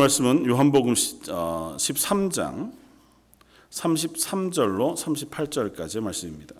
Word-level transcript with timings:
말씀은 0.00 0.46
요한복음 0.46 0.94
13장 0.94 2.72
33절로 3.70 4.94
38절까지의 4.94 6.00
말씀입니다. 6.00 6.54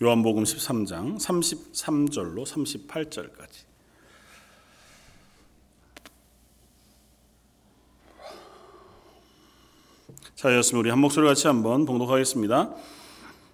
요한복음 0.00 0.44
13장 0.44 1.18
33절로 1.18 2.44
38절까지. 2.46 3.66
자, 10.36 10.54
였으면 10.54 10.80
우리 10.80 10.90
한 10.90 11.00
목소리 11.00 11.26
같이 11.26 11.46
한번 11.48 11.84
봉독하겠습니다. 11.84 12.74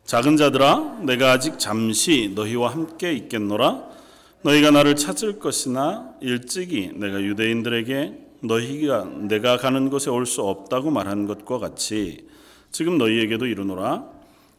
작은 0.04 0.36
자들아, 0.36 0.98
내가 1.04 1.32
아직 1.32 1.58
잠시 1.58 2.32
너희와 2.34 2.72
함께 2.72 3.12
있겠노라. 3.14 3.94
너희가 4.42 4.70
나를 4.70 4.94
찾을 4.96 5.38
것이나 5.38 6.14
일찍이 6.20 6.90
내가 6.94 7.22
유대인들에게 7.22 8.18
너희가 8.40 9.04
내가 9.04 9.56
가는 9.56 9.88
곳에 9.88 10.10
올 10.10 10.26
수 10.26 10.42
없다고 10.42 10.90
말한 10.90 11.26
것과 11.26 11.58
같이 11.58 12.28
지금 12.70 12.98
너희에게도 12.98 13.46
이르노라. 13.46 14.04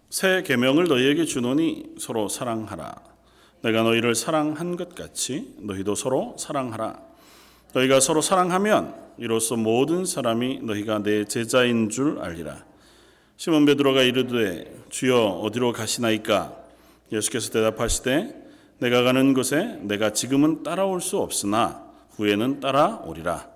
새 0.10 0.44
계명을 0.44 0.86
너희에게 0.86 1.26
주노니 1.26 1.96
서로 2.00 2.30
사랑하라. 2.30 2.96
내가 3.62 3.84
너희를 3.84 4.16
사랑한 4.16 4.78
것 4.78 4.96
같이 4.96 5.56
너희도 5.60 5.96
서로 5.96 6.36
사랑하라. 6.38 7.00
너희가 7.74 8.00
서로 8.00 8.22
사랑하면 8.22 8.96
이로써 9.18 9.56
모든 9.56 10.06
사람이 10.06 10.60
너희가 10.62 11.00
내 11.00 11.26
제자인 11.26 11.90
줄 11.90 12.20
알리라. 12.20 12.64
시몬 13.38 13.66
베드로가 13.66 14.04
이르되 14.04 14.74
주여 14.90 15.42
어디로 15.44 15.74
가시나이까? 15.74 16.56
예수께서 17.12 17.52
대답하시되 17.52 18.44
내가 18.80 19.04
가는 19.04 19.34
곳에 19.34 19.80
내가 19.82 20.14
지금은 20.14 20.64
따라올 20.64 21.02
수 21.02 21.18
없으나 21.18 21.84
후에는 22.12 22.60
따라오리라. 22.60 23.50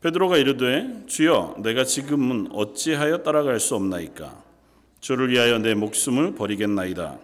베드로가 0.00 0.36
이르되 0.36 1.04
주여 1.06 1.56
내가 1.58 1.84
지금은 1.84 2.48
어찌하여 2.52 3.18
따라갈 3.18 3.60
수 3.60 3.74
없나이까? 3.74 4.47
주를 5.00 5.30
위하여 5.30 5.58
내 5.58 5.74
목숨을 5.74 6.34
버리겠나이다. 6.34 7.18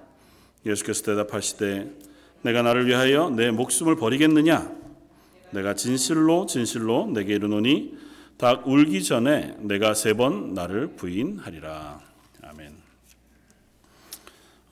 예수께서 0.67 1.03
대답하시되 1.03 1.91
내가 2.43 2.63
나를 2.63 2.87
위하여 2.87 3.31
내 3.31 3.51
목숨을 3.51 3.97
버리겠느냐? 3.97 4.71
내가 5.51 5.75
진실로 5.75 6.47
진실로 6.47 7.07
내게 7.07 7.35
이르노니 7.35 7.97
닭 8.37 8.67
울기 8.67 9.03
전에 9.05 9.57
내가 9.61 9.95
세 9.95 10.15
번 10.15 10.55
나를 10.55 10.89
부인하리라. 10.97 12.01
아멘. 12.43 12.73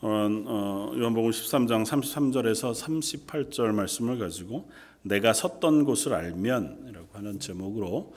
어, 0.00 0.08
어, 0.46 0.92
요한복음 0.96 1.30
13장 1.30 1.84
33절에서 1.86 2.74
38절 2.74 3.72
말씀을 3.72 4.18
가지고 4.18 4.68
내가 5.02 5.32
섰던 5.32 5.84
곳을 5.84 6.14
알면이라고 6.14 7.06
하는 7.12 7.38
제목으로 7.40 8.12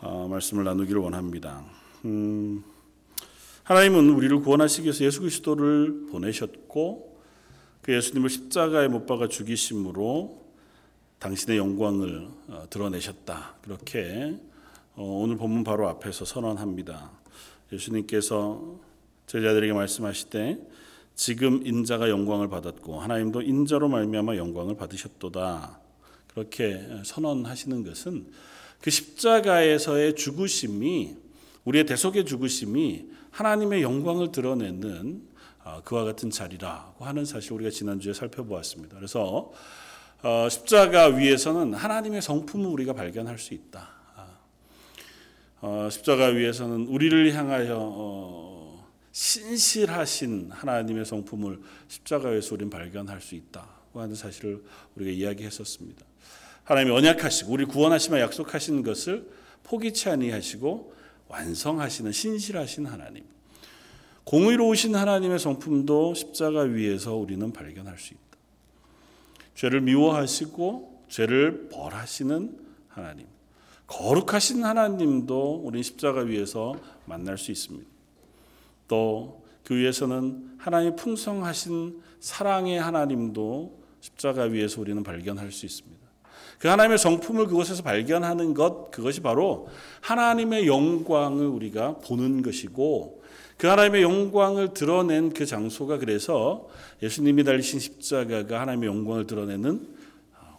어, 0.00 0.26
말씀을 0.28 0.64
나누기를 0.64 1.00
원합니다. 1.00 1.62
음, 2.04 2.64
하나님은 3.70 4.10
우리를 4.10 4.40
구원하시기 4.40 4.86
위해서 4.86 5.04
예수 5.04 5.20
그리스도를 5.20 6.06
보내셨고 6.10 7.22
그 7.82 7.94
예수님을 7.94 8.28
십자가에 8.28 8.88
못 8.88 9.06
박아 9.06 9.28
죽이심으로 9.28 10.44
당신의 11.20 11.56
영광을 11.56 12.26
어, 12.48 12.64
드러내셨다. 12.68 13.58
그렇게 13.62 14.34
어, 14.96 15.04
오늘 15.22 15.36
본문 15.36 15.62
바로 15.62 15.88
앞에서 15.88 16.24
선언합니다. 16.24 17.12
예수님께서 17.72 18.80
제자들에게 19.28 19.72
말씀하실 19.72 20.30
때 20.30 20.58
지금 21.14 21.64
인자가 21.64 22.10
영광을 22.10 22.48
받았고 22.48 22.98
하나님도 22.98 23.42
인자로 23.42 23.88
말미암아 23.88 24.34
영광을 24.34 24.76
받으셨도다. 24.76 25.78
그렇게 26.26 26.88
선언하시는 27.04 27.84
것은 27.84 28.32
그 28.80 28.90
십자가에서의 28.90 30.16
죽으심이 30.16 31.14
우리의 31.64 31.86
대속의 31.86 32.24
죽으심이 32.24 33.19
하나님의 33.30 33.82
영광을 33.82 34.32
드러내는 34.32 35.28
어, 35.64 35.82
그와 35.84 36.04
같은 36.04 36.30
자리라고 36.30 37.04
하는 37.04 37.24
사실 37.24 37.52
우리가 37.52 37.70
지난주에 37.70 38.12
살펴보았습니다. 38.12 38.96
그래서 38.96 39.52
어, 40.22 40.48
십자가 40.50 41.06
위에서는 41.06 41.74
하나님의 41.74 42.22
성품을 42.22 42.66
우리가 42.66 42.92
발견할 42.92 43.38
수 43.38 43.54
있다. 43.54 44.00
어, 45.62 45.88
십자가 45.90 46.26
위에서는 46.26 46.86
우리를 46.86 47.34
향하여 47.34 48.82
신실하신 49.12 50.50
하나님의 50.52 51.04
성품을 51.04 51.60
십자가에서 51.88 52.54
우리는 52.54 52.70
발견할 52.70 53.20
수 53.20 53.34
있다고 53.34 54.00
하는 54.00 54.14
사실을 54.14 54.62
우리가 54.96 55.10
이야기했었습니다. 55.10 56.06
하나님이 56.64 56.96
언약하시고 56.96 57.52
우리 57.52 57.64
구원하시며 57.66 58.20
약속하신 58.20 58.82
것을 58.82 59.28
포기치 59.64 60.08
아니하시고 60.08 60.94
완성하시는 61.30 62.12
신실하신 62.12 62.86
하나님. 62.86 63.24
공의로우신 64.24 64.94
하나님의 64.94 65.38
성품도 65.38 66.14
십자가 66.14 66.60
위에서 66.60 67.14
우리는 67.16 67.52
발견할 67.52 67.98
수 67.98 68.14
있다. 68.14 68.20
죄를 69.54 69.80
미워하시고 69.80 71.04
죄를 71.08 71.68
벌하시는 71.70 72.58
하나님. 72.88 73.26
거룩하신 73.86 74.64
하나님도 74.64 75.62
우리 75.64 75.82
십자가 75.82 76.20
위에서 76.20 76.76
만날 77.06 77.38
수 77.38 77.50
있습니다. 77.50 77.88
또 78.88 79.40
그 79.70 79.76
위에서는 79.76 80.56
하나님 80.58 80.96
풍성하신 80.96 82.02
사랑의 82.18 82.80
하나님도 82.80 83.78
십자가 84.00 84.42
위에서 84.42 84.80
우리는 84.80 85.00
발견할 85.04 85.52
수 85.52 85.64
있습니다. 85.64 85.99
그 86.60 86.68
하나님의 86.68 86.98
성품을 86.98 87.46
그곳에서 87.46 87.82
발견하는 87.82 88.52
것, 88.52 88.90
그것이 88.90 89.22
바로 89.22 89.68
하나님의 90.02 90.66
영광을 90.66 91.46
우리가 91.46 91.96
보는 91.98 92.42
것이고, 92.42 93.22
그 93.56 93.66
하나님의 93.66 94.02
영광을 94.02 94.74
드러낸 94.74 95.32
그 95.32 95.46
장소가 95.46 95.96
그래서 95.96 96.68
예수님이 97.02 97.44
달리신 97.44 97.80
십자가가 97.80 98.60
하나님의 98.60 98.88
영광을 98.88 99.26
드러내는 99.26 99.88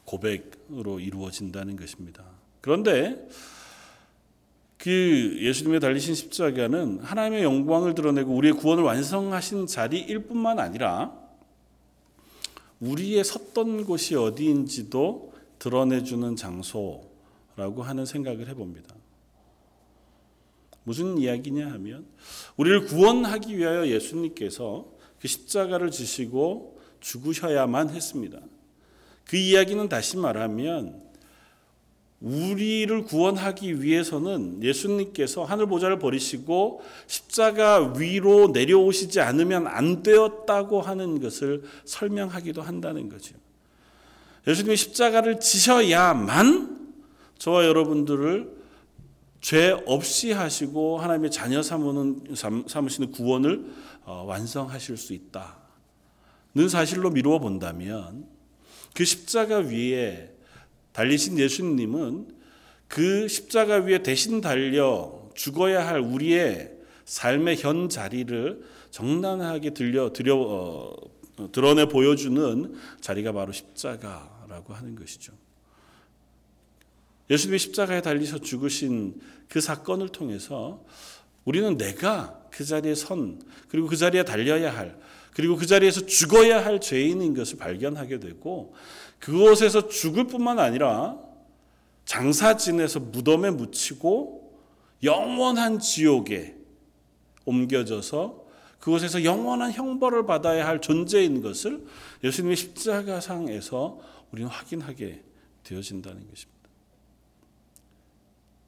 고백으로 0.05 0.99
이루어진다는 0.99 1.75
것입니다. 1.75 2.23
그런데 2.61 3.27
그 4.77 5.37
예수님의 5.39 5.79
달리신 5.81 6.15
십자가는 6.15 7.01
하나님의 7.01 7.43
영광을 7.43 7.93
드러내고 7.93 8.33
우리의 8.33 8.55
구원을 8.55 8.83
완성하신 8.83 9.67
자리일 9.67 10.23
뿐만 10.23 10.57
아니라 10.57 11.13
우리의 12.79 13.23
섰던 13.23 13.85
곳이 13.85 14.15
어디인지도 14.15 15.30
드러내주는 15.61 16.35
장소라고 16.35 17.83
하는 17.83 18.03
생각을 18.03 18.47
해봅니다. 18.49 18.95
무슨 20.83 21.19
이야기냐 21.19 21.71
하면 21.73 22.07
우리를 22.57 22.85
구원하기 22.85 23.55
위하여 23.55 23.85
예수님께서 23.87 24.87
그 25.19 25.27
십자가를 25.27 25.91
지시고 25.91 26.81
죽으셔야만 26.99 27.91
했습니다. 27.91 28.39
그 29.25 29.37
이야기는 29.37 29.87
다시 29.87 30.17
말하면 30.17 30.99
우리를 32.21 33.03
구원하기 33.03 33.83
위해서는 33.83 34.63
예수님께서 34.63 35.43
하늘 35.43 35.67
보좌를 35.67 35.99
버리시고 35.99 36.81
십자가 37.05 37.93
위로 37.97 38.47
내려오시지 38.47 39.21
않으면 39.21 39.67
안 39.67 40.01
되었다고 40.01 40.81
하는 40.81 41.21
것을 41.21 41.63
설명하기도 41.85 42.63
한다는 42.63 43.09
거죠. 43.09 43.35
예수님이 44.47 44.75
십자가를 44.75 45.39
지셔야만 45.39 46.93
저와 47.37 47.65
여러분들을 47.65 48.61
죄 49.41 49.71
없이 49.85 50.31
하시고 50.31 50.99
하나님의 50.99 51.31
자녀 51.31 51.63
삼으는 51.63 52.35
삼으시는 52.67 53.11
구원을 53.11 53.65
어, 54.03 54.23
완성하실 54.27 54.97
수 54.97 55.13
있다는 55.13 56.69
사실로 56.69 57.09
미루어 57.09 57.39
본다면 57.39 58.25
그 58.93 59.03
십자가 59.03 59.57
위에 59.57 60.31
달리신 60.93 61.39
예수님은 61.39 62.27
그 62.87 63.27
십자가 63.27 63.77
위에 63.77 64.03
대신 64.03 64.41
달려 64.41 65.29
죽어야 65.33 65.87
할 65.87 65.99
우리의 65.99 66.73
삶의 67.05 67.57
현 67.57 67.89
자리를 67.89 68.63
정당하게 68.91 69.71
들려 69.71 70.13
드려 70.13 70.37
어, 70.37 70.93
드러내 71.51 71.85
보여주는 71.85 72.75
자리가 72.99 73.31
바로 73.31 73.51
십자가 73.51 74.30
라고 74.51 74.73
하는 74.73 74.95
것이죠. 74.95 75.31
예수님이 77.29 77.57
십자가에 77.57 78.01
달리셔 78.01 78.39
죽으신 78.39 79.21
그 79.47 79.61
사건을 79.61 80.09
통해서 80.09 80.83
우리는 81.45 81.77
내가 81.77 82.41
그 82.51 82.65
자리에 82.65 82.93
선 82.93 83.41
그리고 83.69 83.87
그 83.87 83.95
자리에 83.95 84.25
달려야 84.25 84.75
할 84.75 84.99
그리고 85.33 85.55
그 85.55 85.65
자리에서 85.65 86.05
죽어야 86.05 86.65
할 86.65 86.81
죄인인 86.81 87.33
것을 87.33 87.57
발견하게 87.57 88.19
되고 88.19 88.75
그곳에서 89.19 89.87
죽을 89.87 90.27
뿐만 90.27 90.59
아니라 90.59 91.17
장사진에서 92.03 92.99
무덤에 92.99 93.51
묻히고 93.51 94.59
영원한 95.01 95.79
지옥에 95.79 96.57
옮겨져서 97.45 98.41
그곳에서 98.79 99.23
영원한 99.23 99.71
형벌을 99.71 100.25
받아야 100.25 100.67
할 100.67 100.81
존재인 100.81 101.41
것을 101.41 101.85
예수님의 102.23 102.57
십자가상에서 102.57 104.11
우리는 104.31 104.49
확인하게 104.49 105.23
되어진다는 105.63 106.27
것입니다. 106.29 106.61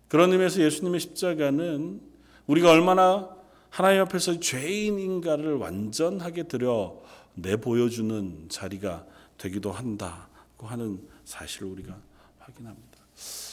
그런 0.07 0.31
의미에서 0.31 0.61
예수님의 0.61 0.99
십자가는 0.99 2.01
우리가 2.47 2.69
얼마나 2.71 3.35
하나님 3.69 4.01
앞에서 4.01 4.39
죄인인가를 4.39 5.55
완전하게 5.55 6.43
들여 6.43 7.01
내 7.35 7.55
보여주는 7.55 8.45
자리가 8.49 9.05
되기도 9.37 9.71
한다고 9.71 10.67
하는 10.67 11.01
사실을 11.25 11.69
우리가 11.69 11.99
확인합니다. 12.37 12.99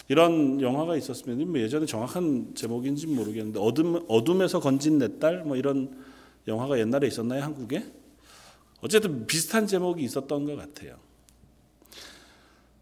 이런 0.08 0.60
영화가 0.60 0.96
있었으면 0.96 1.48
뭐 1.50 1.60
예전에 1.60 1.86
정확한 1.86 2.54
제목인지 2.54 3.06
모르겠는데 3.06 3.60
어둠 3.60 4.04
어둠에서 4.08 4.60
건진 4.60 4.98
내 4.98 5.08
딸 5.18 5.44
뭐 5.44 5.56
이런 5.56 5.96
영화가 6.48 6.78
옛날에 6.78 7.06
있었나요 7.06 7.42
한국에? 7.42 7.84
어쨌든 8.82 9.26
비슷한 9.26 9.66
제목이 9.66 10.02
있었던 10.02 10.44
것 10.44 10.56
같아요. 10.56 10.96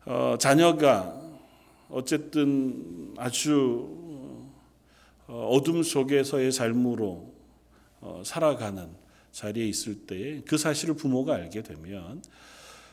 어, 0.08 0.36
자녀가 0.38 1.20
어쨌든 1.90 3.12
아주 3.18 3.90
어, 5.26 5.50
어둠 5.52 5.82
속에서의 5.82 6.50
삶으로 6.50 7.30
어, 8.00 8.22
살아가는 8.24 8.88
자리에 9.32 9.66
있을 9.66 10.06
때에 10.06 10.40
그 10.46 10.56
사실을 10.56 10.94
부모가 10.94 11.34
알게 11.34 11.62
되면 11.62 12.22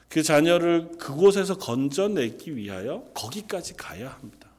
그 0.10 0.24
자녀를 0.24 0.98
그곳에서 0.98 1.58
건져내기 1.58 2.58
위하여 2.58 3.06
거기까지 3.14 3.76
가야 3.76 4.10
합니다. 4.10 4.50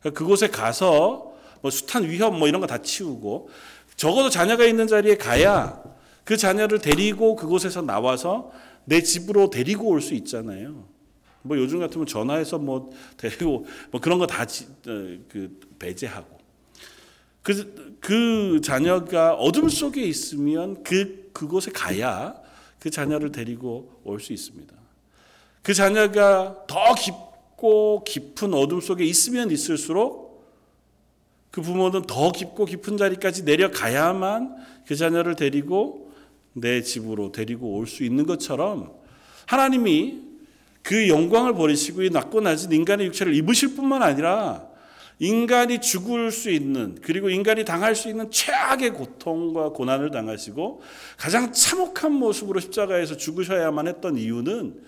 그러니까 0.00 0.18
그곳에 0.18 0.48
가서 0.48 1.34
뭐 1.62 1.70
숱한 1.70 2.10
위험 2.10 2.36
뭐 2.36 2.48
이런 2.48 2.60
거 2.60 2.66
다 2.66 2.82
치우고 2.82 3.48
적어도 3.94 4.28
자녀가 4.28 4.64
있는 4.64 4.88
자리에 4.88 5.16
가야 5.16 5.80
그 6.24 6.36
자녀를 6.36 6.80
데리고 6.80 7.36
그곳에서 7.36 7.80
나와서 7.82 8.50
내 8.86 9.02
집으로 9.04 9.50
데리고 9.50 9.86
올 9.88 10.00
수 10.00 10.14
있잖아요. 10.14 10.97
뭐 11.48 11.56
요즘 11.58 11.80
같으면 11.80 12.06
전화해서 12.06 12.58
뭐 12.58 12.90
데리고 13.16 13.66
뭐 13.90 14.00
그런 14.00 14.18
거 14.18 14.26
다그 14.26 14.46
어, 14.86 15.66
배제하고 15.78 16.38
그, 17.42 17.96
그 18.00 18.60
자녀가 18.62 19.34
어둠 19.34 19.68
속에 19.68 20.02
있으면 20.02 20.82
그 20.82 21.30
그곳에 21.32 21.70
가야 21.72 22.34
그 22.78 22.90
자녀를 22.90 23.32
데리고 23.32 24.00
올 24.04 24.20
수 24.20 24.32
있습니다. 24.32 24.74
그 25.62 25.74
자녀가 25.74 26.64
더 26.66 26.94
깊고 26.94 28.04
깊은 28.04 28.54
어둠 28.54 28.80
속에 28.80 29.04
있으면 29.04 29.50
있을수록 29.50 30.28
그 31.50 31.62
부모는 31.62 32.02
더 32.02 32.30
깊고 32.30 32.66
깊은 32.66 32.96
자리까지 32.98 33.44
내려가야만 33.44 34.56
그 34.86 34.94
자녀를 34.94 35.34
데리고 35.34 36.12
내 36.52 36.82
집으로 36.82 37.32
데리고 37.32 37.74
올 37.76 37.86
수 37.86 38.04
있는 38.04 38.26
것처럼 38.26 38.92
하나님이 39.46 40.27
그 40.88 41.06
영광을 41.10 41.52
버리시고 41.52 42.00
이 42.00 42.08
낮고 42.08 42.40
낮은 42.40 42.72
인간의 42.72 43.08
육체를 43.08 43.34
입으실 43.34 43.76
뿐만 43.76 44.02
아니라 44.02 44.66
인간이 45.18 45.82
죽을 45.82 46.32
수 46.32 46.48
있는 46.48 46.96
그리고 47.02 47.28
인간이 47.28 47.66
당할 47.66 47.94
수 47.94 48.08
있는 48.08 48.30
최악의 48.30 48.94
고통과 48.94 49.68
고난을 49.68 50.10
당하시고 50.10 50.80
가장 51.18 51.52
참혹한 51.52 52.12
모습으로 52.12 52.58
십자가에서 52.60 53.18
죽으셔야만 53.18 53.86
했던 53.86 54.16
이유는 54.16 54.80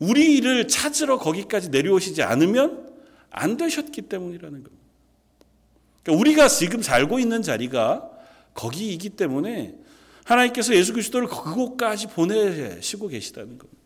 우리를 0.00 0.68
찾으러 0.68 1.16
거기까지 1.16 1.70
내려오시지 1.70 2.22
않으면 2.22 2.86
안 3.30 3.56
되셨기 3.56 4.02
때문이라는 4.02 4.64
겁니다. 4.64 4.84
그러니까 6.02 6.20
우리가 6.20 6.48
지금 6.48 6.82
살고 6.82 7.20
있는 7.20 7.40
자리가 7.40 8.06
거기이기 8.52 9.08
때문에 9.10 9.76
하나님께서 10.24 10.74
예수 10.74 10.92
그리스도를 10.92 11.26
그곳까지 11.26 12.08
보내시고 12.08 13.08
계시다는 13.08 13.56
겁니다. 13.56 13.77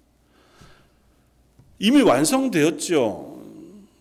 이미 1.82 2.00
완성되었죠. 2.00 3.42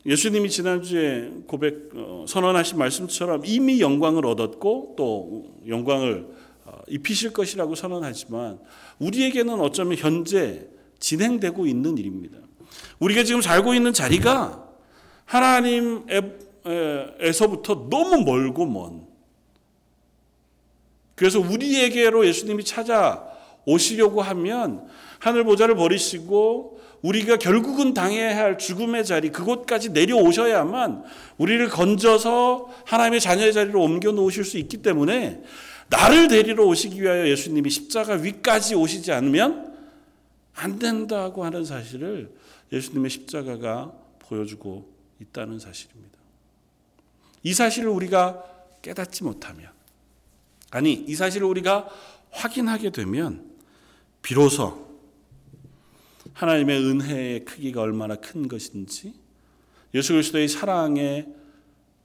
예수님이 0.06 0.51
지난주에 0.51 1.31
고백 1.48 1.89
어, 1.95 2.25
선언하신 2.28 2.78
말씀처럼 2.78 3.42
이미 3.44 3.81
영광을 3.81 4.24
얻었고 4.28 4.94
또 4.95 5.45
영광을 5.68 6.28
어, 6.63 6.78
입히실 6.88 7.33
것이라고 7.33 7.74
선언하지만 7.74 8.60
우리에게는 9.00 9.60
어쩌면 9.60 9.98
현재 9.98 10.68
진행되고 11.00 11.66
있는 11.66 11.98
일입니다. 11.98 12.38
우리가 13.00 13.24
지금 13.24 13.42
살고 13.42 13.74
있는 13.74 13.94
자리가 13.94 14.69
하나님에서부터 15.25 16.06
너무 17.89 18.24
멀고 18.24 18.68
먼 18.68 19.07
그래서 21.16 21.39
우리에게로 21.39 22.28
예수님이 22.28 22.63
찾아 22.63 23.28
오시려고 23.66 24.22
하면 24.22 24.88
하늘 25.18 25.44
보좌를 25.45 25.75
버리시고 25.75 26.80
우리가 27.01 27.38
결국은 27.38 27.94
당해야 27.94 28.38
할 28.38 28.57
죽음의 28.57 29.06
자리 29.06 29.31
그곳까지 29.31 29.89
내려오셔야만 29.89 31.03
우리를 31.38 31.68
건져서 31.69 32.69
하나님의 32.86 33.19
자녀의 33.19 33.53
자리로 33.53 33.81
옮겨 33.81 34.12
놓으실 34.12 34.44
수 34.44 34.57
있기 34.57 34.77
때문에 34.77 35.42
나를 35.89 36.27
데리러 36.27 36.65
오시기 36.65 37.01
위하여 37.01 37.27
예수님이 37.27 37.69
십자가 37.69 38.13
위까지 38.13 38.75
오시지 38.75 39.12
않으면 39.12 39.75
안 40.53 40.80
된다고 40.80 41.44
하는 41.44 41.65
사실을 41.65 42.31
예수님의 42.71 43.09
십자가가 43.09 43.92
보여주고 44.19 44.89
있다는 45.19 45.59
사실입니다. 45.59 46.19
이 47.44 47.54
사실을 47.54 47.89
우리가 47.89 48.44
깨닫지 48.81 49.24
못하면 49.24 49.69
아니 50.69 50.94
이 50.94 51.15
사실을 51.15 51.47
우리가 51.47 51.89
확인하게 52.30 52.92
되면 52.92 53.51
비로소 54.21 54.91
하나님의 56.33 56.80
은혜의 56.80 57.45
크기가 57.45 57.81
얼마나 57.81 58.16
큰 58.16 58.48
것인지 58.48 59.13
예수 59.94 60.13
그리스도의 60.13 60.48
사랑의 60.48 61.28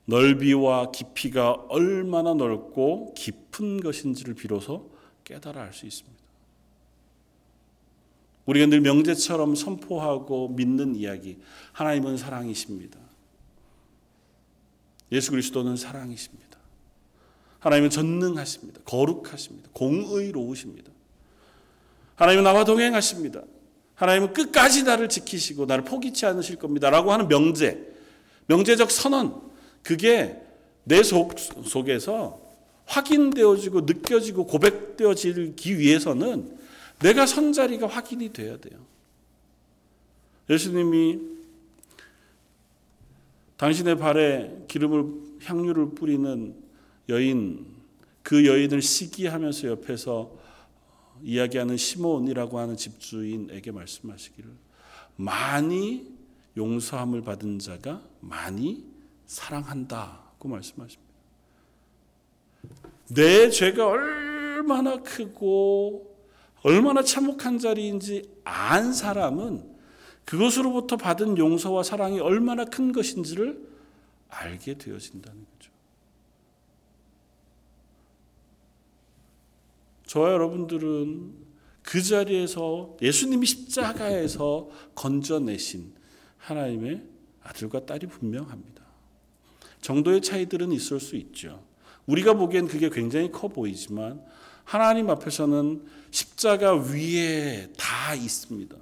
넓이와 0.07 0.91
깊이가 0.91 1.53
얼마나 1.69 2.35
넓고 2.35 3.15
깊은 3.15 3.81
것인지를 3.81 4.35
비로소 4.35 4.91
깨달아 5.25 5.63
알 5.63 5.73
수 5.73 5.87
있습니다. 5.87 6.17
우리가 8.47 8.67
늘 8.67 8.81
명제처럼 8.81 9.57
선포하고 9.57 10.49
믿는 10.51 10.95
이야기 10.95 11.39
하나님은 11.73 12.17
사랑이십니다. 12.17 12.99
예수 15.11 15.33
그리스도는 15.33 15.77
사랑이십니다. 15.77 16.57
하나님은 17.59 17.91
전능하십니다. 17.91 18.81
거룩하십니다. 18.85 19.69
공의로우십니다. 19.73 20.93
하나님은 22.15 22.45
나와 22.45 22.65
동행하십니다. 22.65 23.43
하나님은 23.97 24.33
끝까지 24.33 24.85
나를 24.85 25.09
지키시고 25.09 25.67
나를 25.67 25.85
포기치 25.85 26.27
않으실 26.27 26.57
겁니다. 26.57 26.91
라고 26.91 27.13
하는 27.13 27.29
명제, 27.29 27.95
명제적 28.47 28.91
선언, 28.91 29.41
그게 29.83 30.41
내 30.85 31.03
속, 31.03 31.39
속에서 31.39 32.41
확인되어지고 32.85 33.81
느껴지고 33.83 34.47
고백되어지기 34.47 35.79
위해서는 35.79 36.57
내가 37.01 37.27
선 37.27 37.53
자리가 37.53 37.87
확인이 37.87 38.33
돼야 38.33 38.57
돼요. 38.59 38.79
예수님이 40.49 41.19
당신의 43.57 43.99
발에 43.99 44.65
기름을 44.69 45.05
향유를 45.45 45.91
뿌리는 45.91 46.55
여인 47.09 47.67
그 48.23 48.47
여인을 48.47 48.83
시기하면서 48.83 49.69
옆에서 49.69 50.31
이야기하는 51.23 51.77
시몬이라고 51.77 52.59
하는 52.59 52.77
집주인에게 52.77 53.71
말씀하시기를 53.71 54.51
많이 55.17 56.15
용서함을 56.57 57.23
받은 57.23 57.59
자가 57.59 58.03
많이 58.21 58.85
사랑한다고 59.27 60.49
말씀하십니다. 60.49 61.07
내 63.09 63.51
죄가 63.51 63.87
얼마나 63.87 64.97
크고 65.03 66.17
얼마나 66.63 67.03
참혹한 67.03 67.59
자리인지 67.59 68.29
안 68.45 68.93
사람은 68.93 69.77
그것으로부터 70.25 70.97
받은 70.97 71.39
용서와 71.39 71.85
사랑이 71.85 72.19
얼마나 72.19 72.65
큰 72.65 72.93
것인지를 72.93 73.65
알게 74.29 74.77
되어진다는 74.79 75.39
거죠. 75.39 75.56
저와 80.07 80.33
여러분들은 80.33 81.47
그 81.83 82.03
자리에서 82.03 82.97
예수님이 83.01 83.47
십자가에서 83.47 84.69
건져내신 84.95 85.93
하나님의 86.39 87.03
아들과 87.43 87.87
딸이 87.87 88.07
분명합니다. 88.09 88.83
정도의 89.81 90.21
차이들은 90.21 90.73
있을 90.73 90.99
수 90.99 91.17
있죠. 91.17 91.63
우리가 92.07 92.35
보기엔 92.35 92.67
그게 92.67 92.89
굉장히 92.89 93.31
커 93.31 93.49
보이지만 93.49 94.21
하나님 94.65 95.11
앞에서는 95.11 95.85
십자가 96.11 96.75
위에 96.75 97.69
다 97.77 98.15
있습니다. 98.15 98.77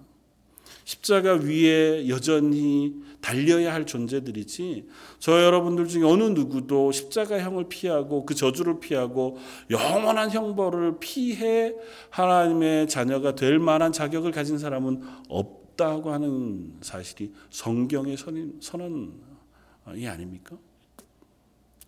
십자가 0.84 1.34
위에 1.34 2.08
여전히 2.08 2.94
달려야 3.24 3.72
할 3.72 3.86
존재들이지 3.86 4.86
저 5.18 5.42
여러분들 5.42 5.88
중에 5.88 6.02
어느 6.02 6.24
누구도 6.24 6.92
십자가형을 6.92 7.70
피하고 7.70 8.26
그 8.26 8.34
저주를 8.34 8.80
피하고 8.80 9.38
영원한 9.70 10.30
형벌을 10.30 10.98
피해 11.00 11.74
하나님의 12.10 12.86
자녀가 12.86 13.34
될 13.34 13.58
만한 13.58 13.92
자격을 13.92 14.30
가진 14.30 14.58
사람은 14.58 15.02
없다고 15.30 16.12
하는 16.12 16.74
사실이 16.82 17.32
성경의 17.48 18.18
선언이 18.60 20.06
아닙니까? 20.06 20.58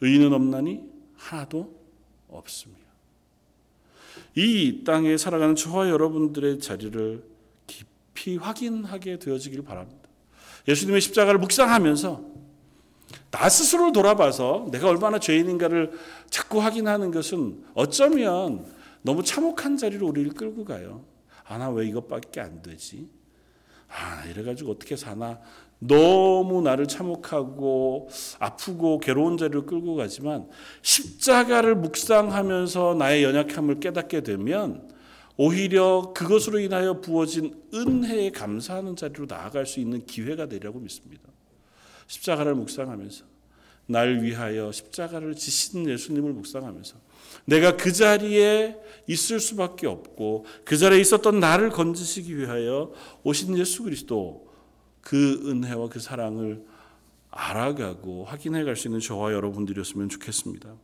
의인은 0.01 0.33
없나니 0.33 0.85
하나도 1.17 1.79
없습니다. 2.29 2.87
이 4.35 4.85
땅에 4.85 5.19
살아가는 5.19 5.55
저와 5.55 5.91
여러분들의 5.91 6.61
자리를 6.61 7.23
깊이 7.67 8.39
확인하게 8.39 9.19
되어지길 9.19 9.65
바랍니다. 9.65 10.06
예수님의 10.69 11.01
십자가를 11.01 11.39
묵상하면서 11.39 12.37
나 13.31 13.49
스스로를 13.49 13.93
돌아봐서 13.93 14.67
내가 14.71 14.89
얼마나 14.89 15.19
죄인인가를 15.19 15.93
자꾸 16.31 16.63
확인하는 16.63 17.11
것은 17.11 17.65
어쩌면 17.75 18.67
너무 19.03 19.23
참혹한 19.23 19.77
자리로 19.77 20.07
우리를 20.09 20.33
끌고 20.33 20.65
가요. 20.65 21.05
아, 21.45 21.59
나 21.59 21.71
왜 21.71 21.87
이것밖에 21.87 22.41
안 22.41 22.63
되지? 22.63 23.09
아, 23.89 24.25
이래가지고 24.29 24.73
어떻게 24.73 24.97
사나? 24.97 25.39
너무 25.79 26.63
나를 26.63 26.89
참혹하고 26.89 28.09
아프고 28.39 28.99
괴로운 28.99 29.37
자리로 29.37 29.67
끌고 29.67 29.95
가지만 29.95 30.49
십자가를 30.83 31.75
묵상하면서 31.77 32.97
나의 32.99 33.23
연약함을 33.23 33.81
깨닫게 33.81 34.23
되면 34.23 34.89
오히려 35.37 36.13
그것으로 36.15 36.59
인하여 36.59 37.01
부어진 37.01 37.63
은혜에 37.75 38.31
감사하는 38.31 38.97
자리로 38.97 39.27
나아갈 39.27 39.67
수 39.67 39.81
있는 39.81 40.05
기회가 40.07 40.47
되리라고 40.47 40.81
믿습니다. 40.81 41.25
십자가를 42.07 42.55
묵상하면서 42.55 43.25
날 43.89 44.23
위하여 44.23 44.73
십자가를 44.73 45.35
지신 45.35 45.89
예수님을 45.89 46.33
묵상하면서 46.33 46.97
내가 47.45 47.77
그 47.77 47.93
자리에 47.93 48.77
있을 49.07 49.39
수밖에 49.39 49.87
없고 49.87 50.47
그 50.65 50.77
자리에 50.77 51.01
있었던 51.01 51.39
나를 51.39 51.71
건지시기 51.71 52.37
위하여 52.37 52.93
오신 53.23 53.57
예수 53.59 53.83
그리스도 53.85 54.49
그 55.01 55.43
은혜와 55.47 55.89
그 55.89 56.01
사랑을 56.01 56.65
알아가고 57.31 58.25
확인해 58.25 58.65
갈 58.65 58.75
수 58.77 58.89
있는 58.89 59.01
저와 59.01 59.33
여러분들이었으면 59.33 60.09
좋겠습니다. 60.09 60.75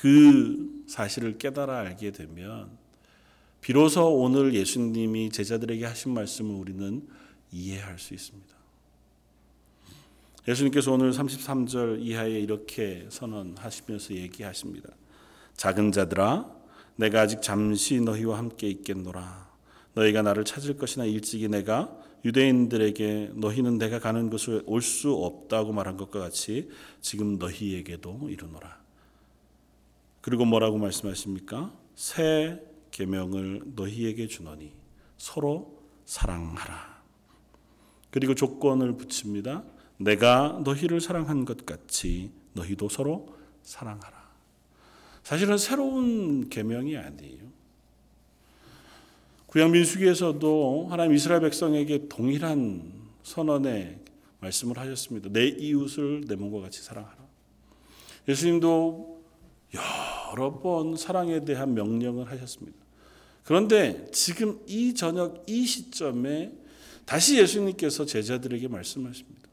그 0.00 0.84
사실을 0.86 1.36
깨달아 1.36 1.80
알게 1.80 2.12
되면 2.12 2.70
비로소 3.60 4.08
오늘 4.08 4.54
예수님이 4.54 5.28
제자들에게 5.30 5.84
하신 5.84 6.14
말씀을 6.14 6.54
우리는 6.54 7.06
이해할 7.52 7.98
수 7.98 8.14
있습니다. 8.14 8.48
예수님께서 10.48 10.92
오늘 10.92 11.12
33절 11.12 12.00
이하에 12.00 12.30
이렇게 12.40 13.06
선언하시면서 13.10 14.14
얘기하십니다. 14.14 14.88
작은 15.56 15.92
자들아 15.92 16.50
내가 16.96 17.20
아직 17.20 17.42
잠시 17.42 18.00
너희와 18.00 18.38
함께 18.38 18.68
있겠노라. 18.70 19.50
너희가 19.92 20.22
나를 20.22 20.46
찾을 20.46 20.78
것이나 20.78 21.04
일찍이 21.04 21.48
내가 21.48 21.94
유대인들에게 22.24 23.32
너희는 23.34 23.76
내가 23.76 23.98
가는 23.98 24.30
곳을 24.30 24.62
올 24.64 24.80
수 24.80 25.12
없다고 25.12 25.72
말한 25.72 25.98
것과 25.98 26.20
같이 26.20 26.70
지금 27.02 27.38
너희에게도 27.38 28.28
이르노라. 28.30 28.79
그리고 30.20 30.44
뭐라고 30.44 30.78
말씀하십니까? 30.78 31.72
새 31.94 32.62
계명을 32.90 33.62
너희에게 33.74 34.26
주노니 34.26 34.72
서로 35.16 35.80
사랑하라. 36.04 37.00
그리고 38.10 38.34
조건을 38.34 38.96
붙입니다. 38.96 39.64
내가 39.96 40.60
너희를 40.64 41.00
사랑한 41.00 41.44
것 41.44 41.64
같이 41.64 42.30
너희도 42.54 42.88
서로 42.88 43.34
사랑하라. 43.62 44.20
사실은 45.22 45.58
새로운 45.58 46.48
계명이 46.48 46.96
아니에요. 46.96 47.50
구약 49.46 49.70
민수기에서도 49.70 50.88
하나님 50.90 51.14
이스라엘 51.14 51.40
백성에게 51.42 52.08
동일한 52.08 52.92
선언의 53.22 53.98
말씀을 54.40 54.78
하셨습니다. 54.78 55.28
내 55.30 55.46
이웃을 55.46 56.24
내 56.26 56.34
몸과 56.34 56.60
같이 56.60 56.82
사랑하라. 56.82 57.18
예수님도 58.28 59.19
여러 59.74 60.58
번 60.60 60.96
사랑에 60.96 61.44
대한 61.44 61.74
명령을 61.74 62.30
하셨습니다. 62.30 62.78
그런데 63.44 64.06
지금 64.12 64.60
이 64.66 64.94
저녁 64.94 65.44
이 65.46 65.66
시점에 65.66 66.52
다시 67.04 67.38
예수님께서 67.38 68.04
제자들에게 68.04 68.68
말씀하십니다. 68.68 69.48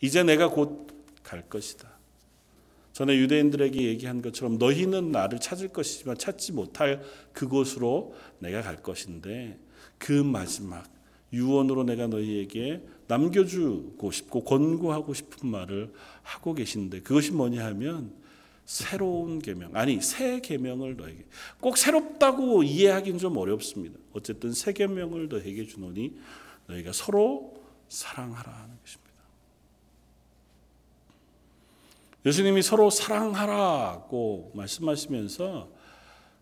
이제 0.00 0.22
내가 0.22 0.50
곧 0.50 0.86
갈 1.26 1.42
것이다. 1.48 1.88
전에 2.92 3.16
유대인들에게 3.16 3.82
얘기한 3.82 4.22
것처럼 4.22 4.58
너희는 4.58 5.10
나를 5.10 5.40
찾을 5.40 5.68
것이지만 5.68 6.16
찾지 6.16 6.52
못할 6.52 7.02
그곳으로 7.32 8.14
내가 8.38 8.62
갈 8.62 8.82
것인데 8.82 9.58
그 9.98 10.12
마지막 10.12 10.88
유언으로 11.32 11.82
내가 11.82 12.06
너희에게 12.06 12.86
남겨주고 13.08 14.10
싶고 14.12 14.44
권고하고 14.44 15.12
싶은 15.12 15.50
말을 15.50 15.92
하고 16.22 16.54
계신데 16.54 17.00
그것이 17.00 17.32
뭐냐 17.32 17.64
하면 17.66 18.12
새로운 18.66 19.38
계명 19.38 19.74
아니 19.76 20.02
새 20.02 20.40
계명을 20.40 20.96
너에게 20.96 21.24
꼭 21.60 21.78
새롭다고 21.78 22.64
이해하기는 22.64 23.18
좀 23.18 23.36
어렵습니다. 23.36 23.98
어쨌든 24.12 24.52
새 24.52 24.72
계명을 24.72 25.28
너에게 25.28 25.64
주노니 25.66 26.18
너희가 26.66 26.92
서로 26.92 27.54
사랑하라 27.88 28.52
하는 28.52 28.76
것입니다. 28.82 29.06
예수님이 32.26 32.60
서로 32.62 32.90
사랑하라고 32.90 34.50
말씀하시면서 34.54 35.70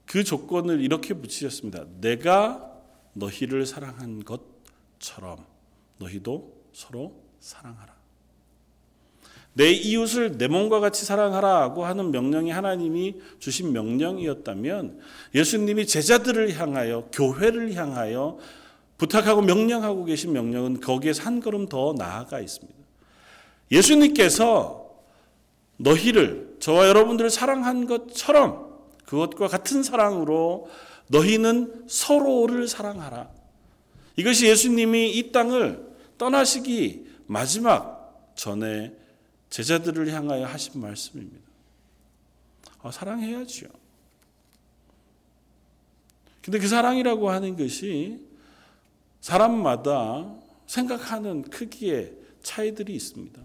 그 0.07 0.25
조건을 0.25 0.81
이렇게 0.81 1.13
붙이셨습니다. 1.13 1.85
내가 2.01 2.73
너희를 3.13 3.67
사랑한 3.67 4.25
것처럼 4.25 5.45
너희도 5.99 6.65
서로 6.73 7.23
사랑하라. 7.39 7.94
내 9.55 9.71
이웃을 9.71 10.37
내 10.37 10.49
몸과 10.49 10.81
같이 10.81 11.05
사랑하라고 11.05 11.85
하는 11.85 12.11
명령이 12.11 12.51
하나님이 12.51 13.21
주신 13.39 13.73
명령이었다면 13.73 14.99
예수님이 15.35 15.87
제자들을 15.87 16.59
향하여 16.59 17.09
교회를 17.13 17.75
향하여 17.75 18.39
부탁하고 18.99 19.43
명령하고 19.43 20.05
계신 20.05 20.33
명령은 20.33 20.81
거기에서 20.81 21.23
한 21.23 21.41
걸음 21.41 21.69
더 21.69 21.95
나아가 21.97 22.41
있습니다. 22.41 22.79
예수님께서 23.71 24.91
너희를 25.77 26.57
저와 26.59 26.89
여러분들을 26.89 27.31
사랑한 27.31 27.87
것처럼 27.87 28.75
그것과 29.05 29.49
같은 29.49 29.83
사랑으로 29.83 30.69
너희는 31.09 31.85
서로를 31.89 32.67
사랑하라. 32.67 33.29
이것이 34.17 34.47
예수님이 34.47 35.13
이 35.13 35.33
땅을 35.33 35.85
떠나시기 36.19 37.07
마지막 37.27 38.33
전에 38.35 38.93
제자들을 39.55 40.13
향하여 40.13 40.47
하신 40.47 40.81
말씀입니다. 40.81 41.39
아, 42.83 42.91
사랑해야죠. 42.91 43.69
근데 46.43 46.59
그 46.59 46.67
사랑이라고 46.67 47.31
하는 47.31 47.57
것이 47.57 48.19
사람마다 49.21 50.35
생각하는 50.67 51.43
크기의 51.43 52.15
차이들이 52.43 52.97
있습니다. 52.97 53.41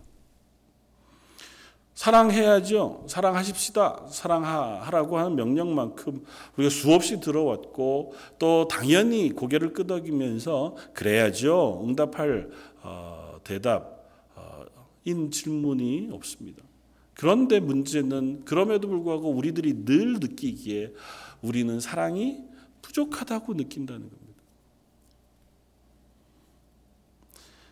사랑해야죠. 1.94 3.06
사랑하십시다. 3.08 4.08
사랑하라고 4.10 5.20
하는 5.20 5.36
명령만큼 5.36 6.26
우리가 6.58 6.72
수없이 6.72 7.20
들어왔고 7.20 8.16
또 8.40 8.68
당연히 8.68 9.30
고개를 9.30 9.74
끄덕이면서 9.74 10.76
그래야죠. 10.94 11.84
응답할 11.86 12.50
어, 12.82 13.40
대답 13.44 13.99
인 15.06 15.32
질문이 15.32 16.10
없습니다. 16.12 16.64
그런데 17.14 17.60
문제는 17.60 18.46
그럼에도 18.46 18.88
불구하고 18.88 19.30
우리들이 19.30 19.86
늘 19.86 20.14
느끼기에 20.14 20.94
우리는 21.42 21.80
사랑이 21.80 22.40
부족하다고 22.82 23.56
느낀다는 23.56 24.02
겁니다. 24.10 24.30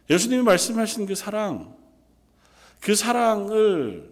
예수님이 0.10 0.43
말씀하신 0.43 1.05
그 1.05 1.15
사랑, 1.15 1.75
그 2.81 2.96
사랑을 2.96 4.10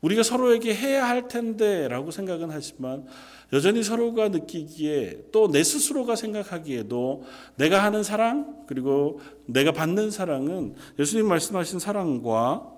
우리가 0.00 0.22
서로에게 0.22 0.74
해야 0.74 1.08
할 1.08 1.28
텐데라고 1.28 2.10
생각은 2.10 2.50
하지만 2.50 3.06
여전히 3.52 3.82
서로가 3.82 4.28
느끼기에 4.28 5.28
또 5.32 5.48
내 5.48 5.64
스스로가 5.64 6.16
생각하기에도 6.16 7.24
내가 7.56 7.82
하는 7.82 8.02
사랑 8.02 8.64
그리고 8.66 9.20
내가 9.46 9.72
받는 9.72 10.10
사랑은 10.10 10.74
예수님 10.98 11.26
말씀하신 11.26 11.78
사랑과 11.78 12.70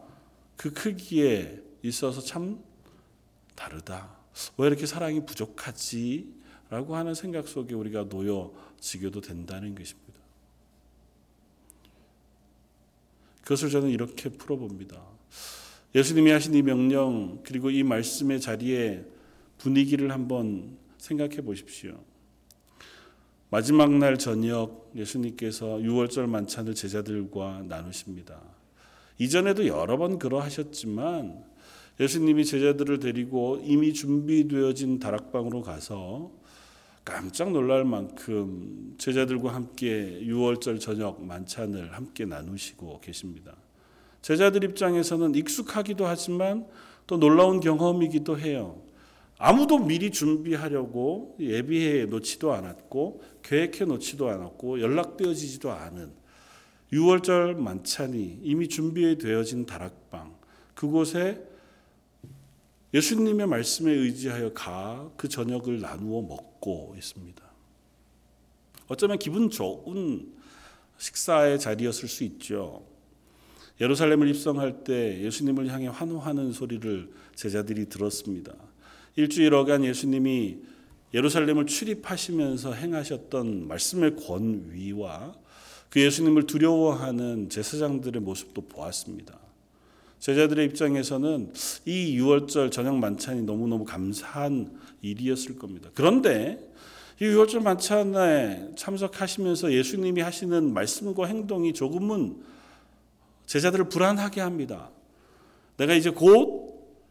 그 0.57 0.73
크기에 0.73 1.61
있어서 1.83 2.21
참 2.21 2.63
다르다. 3.57 4.17
왜 4.59 4.69
이렇게 4.69 4.87
사랑이 4.87 5.25
부족하지? 5.27 6.41
라고 6.71 6.95
하는 6.95 7.15
생각 7.15 7.49
속에 7.49 7.75
우리가 7.75 8.05
놓여지게도 8.05 9.21
된다는 9.23 9.75
것입니다. 9.75 10.21
그것을 13.43 13.71
저는 13.71 13.91
이렇게 13.91 14.29
풀어봅니다. 14.29 15.03
예수님이 15.95 16.31
하신 16.31 16.55
이 16.55 16.63
명령 16.63 17.41
그리고 17.43 17.71
이 17.71 17.83
말씀의 17.83 18.41
자리에 18.41 19.05
분위기를 19.61 20.11
한번 20.11 20.79
생각해 20.99 21.43
보십시오. 21.43 21.93
마지막 23.51 23.93
날 23.93 24.17
저녁 24.17 24.91
예수님께서 24.97 25.83
유월절 25.83 26.27
만찬을 26.27 26.75
제자들과 26.75 27.65
나누십니다. 27.69 28.41
이전에도 29.19 29.67
여러 29.67 29.99
번 29.99 30.19
그러하셨지만 30.19 31.45
예수님이 31.99 32.47
제자들을 32.47 33.01
데리고 33.01 33.61
이미 33.63 33.93
준비되어진 33.93 34.99
다락방으로 34.99 35.63
가서 35.63 36.31
깜짝 37.05 37.51
놀랄 37.51 37.85
만큼 37.85 38.95
제자들과 38.97 39.55
함께 39.55 40.21
유월절 40.23 40.79
저녁 40.79 41.23
만찬을 41.23 41.93
함께 41.93 42.25
나누시고 42.25 43.01
계십니다. 43.01 43.57
제자들 44.23 44.65
입장에서는 44.65 45.35
익숙하기도 45.35 46.07
하지만 46.07 46.67
또 47.07 47.19
놀라운 47.19 47.61
경험이기도 47.61 48.39
해요. 48.39 48.90
아무도 49.43 49.79
미리 49.79 50.11
준비하려고 50.11 51.35
예비해 51.41 52.05
놓지도 52.05 52.53
않았고 52.53 53.23
계획해 53.43 53.87
놓지도 53.87 54.29
않았고 54.29 54.83
연락되어지지도 54.83 55.73
않은 55.73 56.13
6월절 56.93 57.55
만찬이 57.57 58.41
이미 58.43 58.69
준비되어진 58.69 59.65
다락방 59.65 60.37
그곳에 60.75 61.43
예수님의 62.93 63.47
말씀에 63.47 63.91
의지하여 63.91 64.53
가 64.53 65.11
그 65.17 65.27
저녁을 65.29 65.81
나누어 65.81 66.21
먹고 66.21 66.95
있습니다. 66.99 67.43
어쩌면 68.89 69.19
기분 69.19 69.49
좋은 69.49 70.35
식사의 70.99 71.59
자리였을 71.59 72.09
수 72.09 72.25
있죠. 72.25 72.85
예루살렘을 73.81 74.29
입성할 74.29 74.85
때 74.85 75.23
예수님을 75.23 75.69
향해 75.69 75.87
환호하는 75.87 76.53
소리를 76.53 77.11
제자들이 77.35 77.89
들었습니다. 77.89 78.53
일주일어간 79.21 79.85
예수님이 79.85 80.59
예루살렘을 81.13 81.67
출입하시면서 81.67 82.73
행하셨던 82.73 83.69
말씀의 83.69 84.17
권위와 84.17 85.35
그 85.91 86.01
예수님을 86.01 86.47
두려워하는 86.47 87.51
제사장들의 87.51 88.23
모습도 88.23 88.63
보았습니다. 88.63 89.39
제자들의 90.21 90.67
입장에서는 90.67 91.53
이 91.87 92.19
6월절 92.19 92.71
저녁 92.71 92.97
만찬이 92.97 93.43
너무너무 93.43 93.85
감사한 93.85 94.79
일이었을 95.03 95.59
겁니다. 95.59 95.91
그런데 95.95 96.59
이 97.21 97.25
6월절 97.25 97.63
만찬에 97.63 98.71
참석하시면서 98.77 99.73
예수님이 99.73 100.21
하시는 100.21 100.73
말씀과 100.73 101.27
행동이 101.27 101.73
조금은 101.73 102.37
제자들을 103.47 103.89
불안하게 103.89 104.41
합니다. 104.43 104.91
내가 105.77 105.95
이제 105.95 106.11
곧 106.11 106.70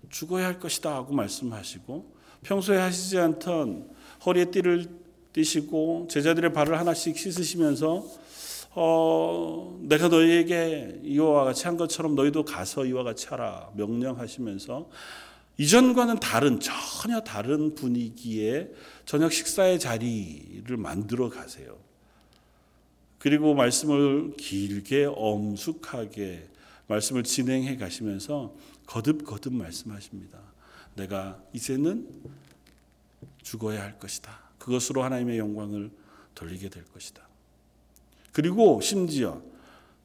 죽어야 0.10 0.48
할 0.48 0.60
것이다 0.60 0.94
하고 0.94 1.13
말씀하시고 1.13 2.15
평소에 2.44 2.77
하시지 2.77 3.18
않던 3.18 3.89
허리에 4.25 4.46
띠를 4.46 4.88
띠시고 5.34 6.08
제자들의 6.10 6.53
발을 6.53 6.79
하나씩 6.79 7.18
씻으시면서 7.18 8.06
어, 8.72 9.79
내가 9.82 10.08
너희에게 10.08 11.01
이와 11.03 11.44
같이 11.44 11.65
한 11.65 11.75
것처럼 11.75 12.15
너희도 12.15 12.46
가서 12.46 12.86
이와 12.86 13.03
같이 13.03 13.27
하라 13.27 13.72
명령하시면서 13.75 14.89
이전과는 15.58 16.20
다른 16.20 16.60
전혀 16.60 17.20
다른 17.22 17.75
분위기의 17.75 18.72
저녁 19.06 19.34
식사의 19.34 19.79
자리를 19.79 20.77
만들어 20.77 21.29
가세요. 21.29 21.77
그리고 23.18 23.53
말씀을 23.53 24.38
길게 24.38 25.10
엄숙하게 25.13 26.48
말씀을 26.88 27.24
진행해 27.24 27.75
가시면서 27.75 28.55
거듭거듭 28.90 29.54
말씀하십니다. 29.54 30.40
내가 30.96 31.40
이제는 31.54 32.10
죽어야 33.44 33.84
할 33.84 34.00
것이다. 34.00 34.40
그것으로 34.58 35.04
하나님의 35.04 35.38
영광을 35.38 35.92
돌리게 36.34 36.70
될 36.70 36.84
것이다. 36.86 37.28
그리고 38.32 38.82
심지어 38.82 39.42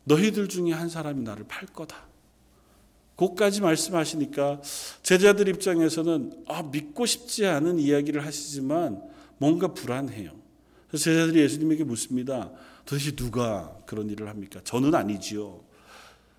너희들 0.05 0.49
중에 0.49 0.73
한 0.73 0.90
사람이 0.90 1.23
나를 1.23 1.47
팔 1.49 1.66
거다. 1.66 2.05
그까지 3.16 3.62
말씀하시니까 3.62 4.61
제자들 5.03 5.49
입장에서는 5.49 6.44
아, 6.49 6.62
믿고 6.64 7.07
싶지 7.07 7.47
않은 7.47 7.79
이야기를 7.79 8.27
하시지만 8.27 9.03
뭔가 9.38 9.68
불안해요. 9.68 10.33
그래서 10.88 11.05
제자들이 11.05 11.40
예수님에게 11.40 11.85
묻습니다. 11.85 12.51
도대체 12.85 13.16
누가 13.16 13.75
그런 13.87 14.11
일을 14.11 14.29
합니까? 14.29 14.61
저는 14.62 14.94
아니지요. 14.94 15.64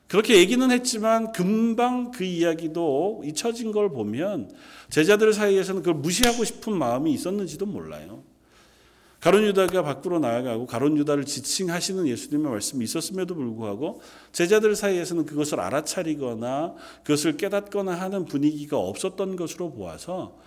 그렇게 0.07 0.37
얘기는 0.37 0.69
했지만 0.69 1.31
금방 1.31 2.11
그 2.11 2.23
이야기도 2.23 3.23
잊혀진 3.25 3.71
걸 3.71 3.89
보면 3.89 4.51
제자들 4.89 5.33
사이에서는 5.33 5.81
그걸 5.81 5.95
무시하고 5.95 6.43
싶은 6.43 6.77
마음이 6.77 7.11
있었는지도 7.13 7.65
몰라요. 7.65 8.23
가론 9.19 9.43
유다가 9.43 9.81
밖으로 9.81 10.19
나아가고 10.19 10.67
가론 10.67 10.97
유다를 10.97 11.25
지칭하시는 11.25 12.07
예수님의 12.07 12.51
말씀이 12.51 12.83
있었음에도 12.83 13.33
불구하고 13.33 14.01
제자들 14.31 14.75
사이에서는 14.75 15.25
그것을 15.25 15.59
알아차리거나 15.59 16.75
그것을 17.03 17.35
깨닫거나 17.37 17.93
하는 17.93 18.25
분위기가 18.25 18.77
없었던 18.77 19.35
것으로 19.35 19.71
보아서 19.71 20.37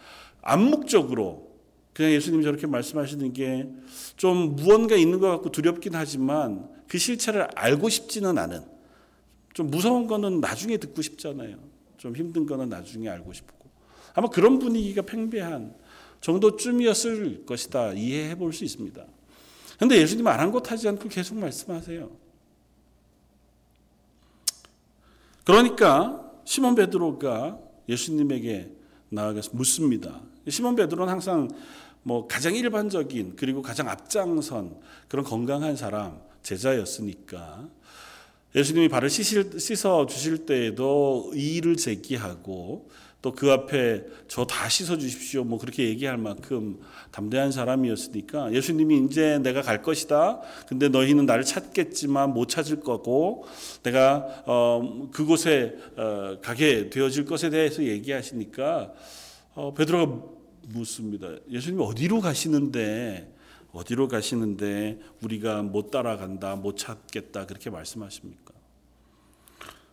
암묵적으로 0.43 1.49
그냥 1.93 2.13
예수님이 2.13 2.45
저렇게 2.45 2.69
말씀하시는 2.69 3.33
게 3.33 3.69
좀 4.19 4.57
무언가 4.57 4.97
있는 4.97 5.21
것 5.21 5.31
같고 5.31 5.51
두렵긴 5.51 5.95
하지만 5.95 6.69
그 6.89 6.99
실체를 6.99 7.49
알고 7.55 7.89
싶지는 7.89 8.37
않은 8.37 8.63
좀 9.59 9.73
무서운 9.73 10.07
거는 10.07 10.39
나중에 10.39 10.77
듣고 10.77 11.03
싶잖아요. 11.03 11.57
좀 11.97 12.15
힘든 12.15 12.47
거는 12.47 12.69
나중에 12.69 13.09
알고 13.09 13.33
싶고 13.33 13.69
아마 14.15 14.29
그런 14.29 14.61
분위기가 14.61 15.03
팽배한 15.03 15.75
정도쯤이었을 16.21 17.45
것이다 17.45 17.95
이해해 17.95 18.37
볼 18.37 18.53
수 18.53 18.65
있습니다. 18.65 19.05
그런데 19.75 19.97
예수님 19.97 20.25
아랑곳하지 20.29 20.87
않고 20.91 21.09
계속 21.09 21.39
말씀하세요. 21.39 22.09
그러니까 25.43 26.31
시몬 26.45 26.77
베드로가 26.77 27.59
예수님에게 27.89 28.71
나아가서 29.09 29.51
묻습니다. 29.55 30.21
시몬 30.49 30.77
베드로는 30.77 31.13
항상 31.13 31.49
뭐 32.05 32.29
가장 32.29 32.55
일반적인 32.55 33.35
그리고 33.35 33.61
가장 33.63 33.89
앞장선 33.89 34.81
그런 35.09 35.25
건강한 35.25 35.75
사람 35.75 36.21
제자였으니까 36.45 37.69
예수님이 38.59 38.89
발을 38.89 39.09
씻어 39.09 40.07
주실 40.07 40.47
때에도 40.47 41.31
이의를 41.35 41.77
제기하고 41.77 42.89
또 43.21 43.33
그 43.33 43.51
앞에 43.51 44.05
저 44.29 44.45
다 44.45 44.69
씻어 44.69 44.97
주십시오 44.97 45.45
뭐 45.45 45.59
그렇게 45.59 45.89
얘기할 45.89 46.17
만큼 46.19 46.79
담대한 47.11 47.51
사람이었으니까 47.53 48.53
예수님이 48.53 49.07
이제 49.07 49.39
내가 49.39 49.61
갈 49.63 49.83
것이다. 49.83 50.41
근데 50.69 50.89
너희는 50.89 51.27
나를 51.27 51.45
찾겠지만 51.45 52.33
못 52.33 52.49
찾을 52.49 52.81
거고 52.81 53.45
내가 53.83 54.43
어 54.47 55.09
그곳에 55.13 55.77
어 55.97 56.39
가게 56.41 56.91
되어질 56.91 57.25
것에 57.25 57.51
대해서 57.51 57.83
얘기하시니까 57.83 58.93
어 59.55 59.75
베드로가 59.75 60.23
묻습니다. 60.69 61.29
예수님 61.51 61.81
어디로 61.81 62.21
가시는데 62.21 63.35
어디로 63.73 64.09
가시는데 64.09 64.99
우리가 65.23 65.63
못 65.63 65.91
따라간다 65.91 66.57
못 66.57 66.77
찾겠다 66.77 67.47
그렇게 67.47 67.69
말씀하십니까 67.71 68.48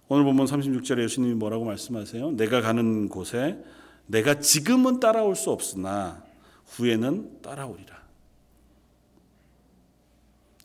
오늘 0.08 0.24
본문 0.24 0.46
36절에 0.46 1.02
예수님이 1.04 1.34
뭐라고 1.34 1.66
말씀하세요? 1.66 2.32
내가 2.32 2.62
가는 2.62 3.10
곳에 3.10 3.58
내가 4.06 4.40
지금은 4.40 5.00
따라올 5.00 5.36
수 5.36 5.50
없으나 5.50 6.24
후에는 6.68 7.42
따라오리라. 7.42 8.06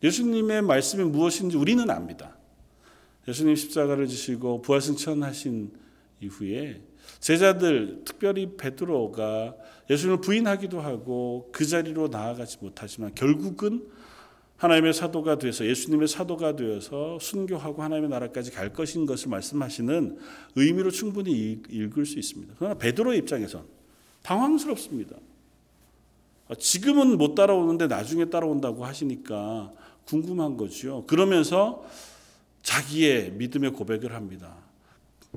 예수님의 0.03 0.61
말씀이 0.61 1.03
무엇인지 1.03 1.57
우리는 1.57 1.89
압니다. 1.89 2.37
예수님 3.27 3.55
십자가를 3.55 4.07
지시고 4.07 4.61
부활승천하신 4.61 5.71
이후에 6.21 6.81
제자들 7.19 8.03
특별히 8.05 8.55
베드로가 8.57 9.55
예수님을 9.89 10.21
부인하기도 10.21 10.81
하고 10.81 11.49
그 11.51 11.65
자리로 11.65 12.09
나아가지 12.09 12.57
못하지만 12.61 13.13
결국은 13.15 13.87
하나님의 14.61 14.93
사도가 14.93 15.39
되어서 15.39 15.65
예수님의 15.65 16.07
사도가 16.07 16.55
되어서 16.55 17.17
순교하고 17.19 17.81
하나님의 17.81 18.11
나라까지 18.11 18.51
갈 18.51 18.71
것인 18.71 19.07
것을 19.07 19.29
말씀하시는 19.29 20.19
의미로 20.55 20.91
충분히 20.91 21.63
읽을 21.67 22.05
수 22.05 22.19
있습니다. 22.19 22.53
그러나 22.59 22.75
베드로의 22.75 23.17
입장에선 23.19 23.63
당황스럽습니다. 24.21 25.15
지금은 26.59 27.17
못 27.17 27.33
따라오는데 27.33 27.87
나중에 27.87 28.25
따라온다고 28.25 28.85
하시니까 28.85 29.71
궁금한 30.05 30.57
거죠. 30.57 31.05
그러면서 31.07 31.83
자기의 32.61 33.31
믿음의 33.31 33.71
고백을 33.71 34.13
합니다. 34.13 34.57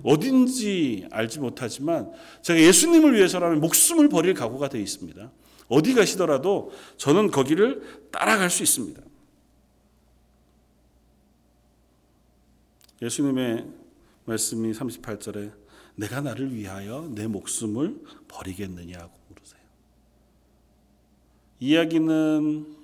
어딘지 0.03 1.07
알지 1.11 1.41
못하지만 1.41 2.13
제가 2.43 2.61
예수님을 2.61 3.15
위해서라면 3.15 3.61
목숨을 3.61 4.11
버릴 4.11 4.35
각오가 4.35 4.69
되어 4.69 4.83
있습니다. 4.83 5.31
어디 5.69 5.95
가시더라도 5.95 6.73
저는 6.99 7.31
거기를 7.31 7.81
따라갈 8.11 8.51
수 8.51 8.63
있습니다. 8.63 9.01
예수님의 13.03 13.67
말씀이 14.25 14.73
38절에 14.73 15.53
내가 15.97 16.21
나를 16.21 16.55
위하여 16.55 17.09
내 17.15 17.27
목숨을 17.27 18.03
버리겠느냐고 18.29 19.13
물으세요. 19.29 19.61
이야기는 21.61 22.77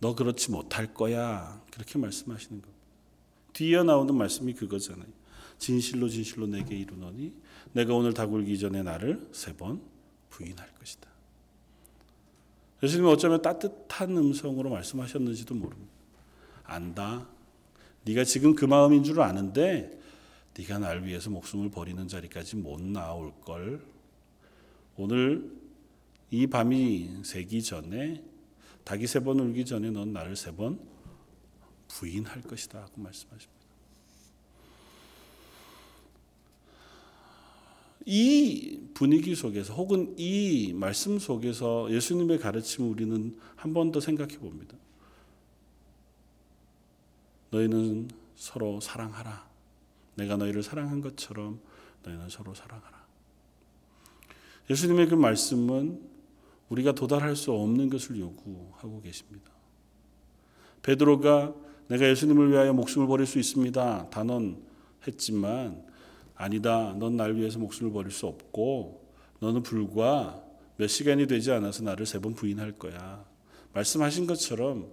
너 0.00 0.14
그렇지 0.14 0.50
못할 0.50 0.92
거야. 0.92 1.62
그렇게 1.72 1.98
말씀하시는 1.98 2.60
겁니다. 2.60 2.82
뒤에 3.52 3.82
나오는 3.82 4.14
말씀이 4.14 4.52
그거잖아요. 4.54 5.06
진실로 5.58 6.08
진실로 6.08 6.46
내게 6.46 6.76
이르노니 6.76 7.32
내가 7.72 7.94
오늘 7.94 8.12
다굴기 8.12 8.58
전에 8.58 8.82
나를 8.82 9.28
세 9.32 9.54
번 9.54 9.80
부인할 10.30 10.68
것이다. 10.74 11.08
예수님은 12.82 13.10
어쩌면 13.10 13.40
따뜻한 13.40 14.16
음성으로 14.16 14.68
말씀하셨는지도 14.70 15.54
모릅니다. 15.54 15.92
안다. 16.64 17.28
네가 18.04 18.24
지금 18.24 18.54
그 18.54 18.64
마음인 18.64 19.02
줄 19.02 19.20
아는데 19.20 19.98
네가 20.56 20.78
날 20.78 21.04
위해서 21.04 21.30
목숨을 21.30 21.70
버리는 21.70 22.06
자리까지 22.06 22.56
못 22.56 22.80
나올 22.80 23.32
걸. 23.40 23.84
오늘 24.96 25.50
이 26.30 26.46
밤이 26.46 27.22
새기 27.24 27.62
전에 27.62 28.22
닭이 28.84 29.06
세 29.06 29.20
번 29.20 29.40
울기 29.40 29.64
전에 29.64 29.90
넌 29.90 30.12
나를 30.12 30.36
세 30.36 30.52
번 30.52 30.78
부인할 31.88 32.42
것이다 32.42 32.80
하고 32.82 33.00
말씀하십니다. 33.00 33.54
이 38.06 38.80
분위기 38.92 39.34
속에서 39.34 39.72
혹은 39.74 40.14
이 40.18 40.72
말씀 40.74 41.18
속에서 41.18 41.90
예수님의 41.90 42.38
가르침을 42.38 42.88
우리는 42.90 43.38
한 43.56 43.72
번 43.72 43.90
더 43.92 44.00
생각해 44.00 44.36
봅니다. 44.38 44.76
너희는 47.54 48.08
서로 48.34 48.80
사랑하라. 48.80 49.48
내가 50.16 50.36
너희를 50.36 50.62
사랑한 50.62 51.00
것처럼 51.00 51.60
너희는 52.02 52.28
서로 52.28 52.52
사랑하라. 52.52 53.04
예수님의 54.70 55.08
그 55.08 55.14
말씀은 55.14 56.00
우리가 56.68 56.92
도달할 56.92 57.36
수 57.36 57.52
없는 57.52 57.90
것을 57.90 58.18
요구하고 58.18 59.00
계십니다. 59.02 59.50
베드로가 60.82 61.54
내가 61.88 62.08
예수님을 62.08 62.50
위하여 62.50 62.72
목숨을 62.72 63.06
버릴 63.06 63.26
수 63.26 63.38
있습니다. 63.38 64.10
단언했지만 64.10 65.84
아니다. 66.34 66.94
넌 66.98 67.16
날 67.16 67.36
위해서 67.36 67.58
목숨을 67.58 67.92
버릴 67.92 68.10
수 68.10 68.26
없고 68.26 69.06
너는 69.40 69.62
불과 69.62 70.42
몇 70.76 70.88
시간이 70.88 71.26
되지 71.28 71.52
않아서 71.52 71.84
나를 71.84 72.04
세 72.06 72.18
번 72.18 72.34
부인할 72.34 72.72
거야. 72.72 73.24
말씀하신 73.74 74.26
것처럼 74.26 74.90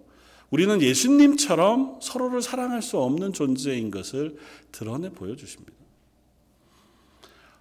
우리는 0.51 0.81
예수님처럼 0.81 1.99
서로를 2.01 2.41
사랑할 2.41 2.81
수 2.81 2.99
없는 2.99 3.33
존재인 3.33 3.89
것을 3.89 4.37
드러내 4.71 5.09
보여주십니다. 5.09 5.73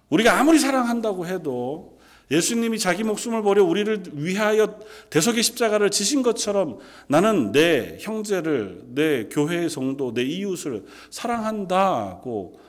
우리가 0.09 0.37
아무리 0.37 0.59
사랑한다고 0.59 1.25
해도 1.25 1.99
예수님이 2.29 2.79
자기 2.79 3.03
목숨을 3.03 3.43
버려 3.43 3.63
우리를 3.63 4.03
위하여 4.13 4.79
대속의 5.09 5.41
십자가를 5.43 5.89
지신 5.89 6.21
것처럼 6.21 6.79
나는 7.07 7.51
내 7.51 7.97
형제를, 7.99 8.83
내 8.87 9.25
교회의 9.25 9.69
성도, 9.69 10.13
내 10.13 10.23
이웃을 10.23 10.85
사랑한다고 11.09 12.59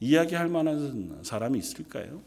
이야기할 0.00 0.48
만한 0.48 1.20
사람이 1.22 1.58
있을까요? 1.58 2.20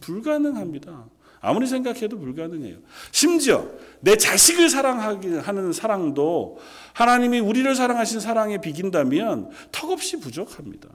불가능합니다. 0.00 1.06
아무리 1.46 1.68
생각해도 1.68 2.18
불가능해요. 2.18 2.78
심지어 3.12 3.68
내 4.00 4.16
자식을 4.16 4.68
사랑하는 4.68 5.72
사랑도 5.72 6.58
하나님이 6.92 7.38
우리를 7.38 7.72
사랑하신 7.72 8.18
사랑에 8.18 8.60
비긴다면 8.60 9.50
턱없이 9.70 10.18
부족합니다. 10.18 10.88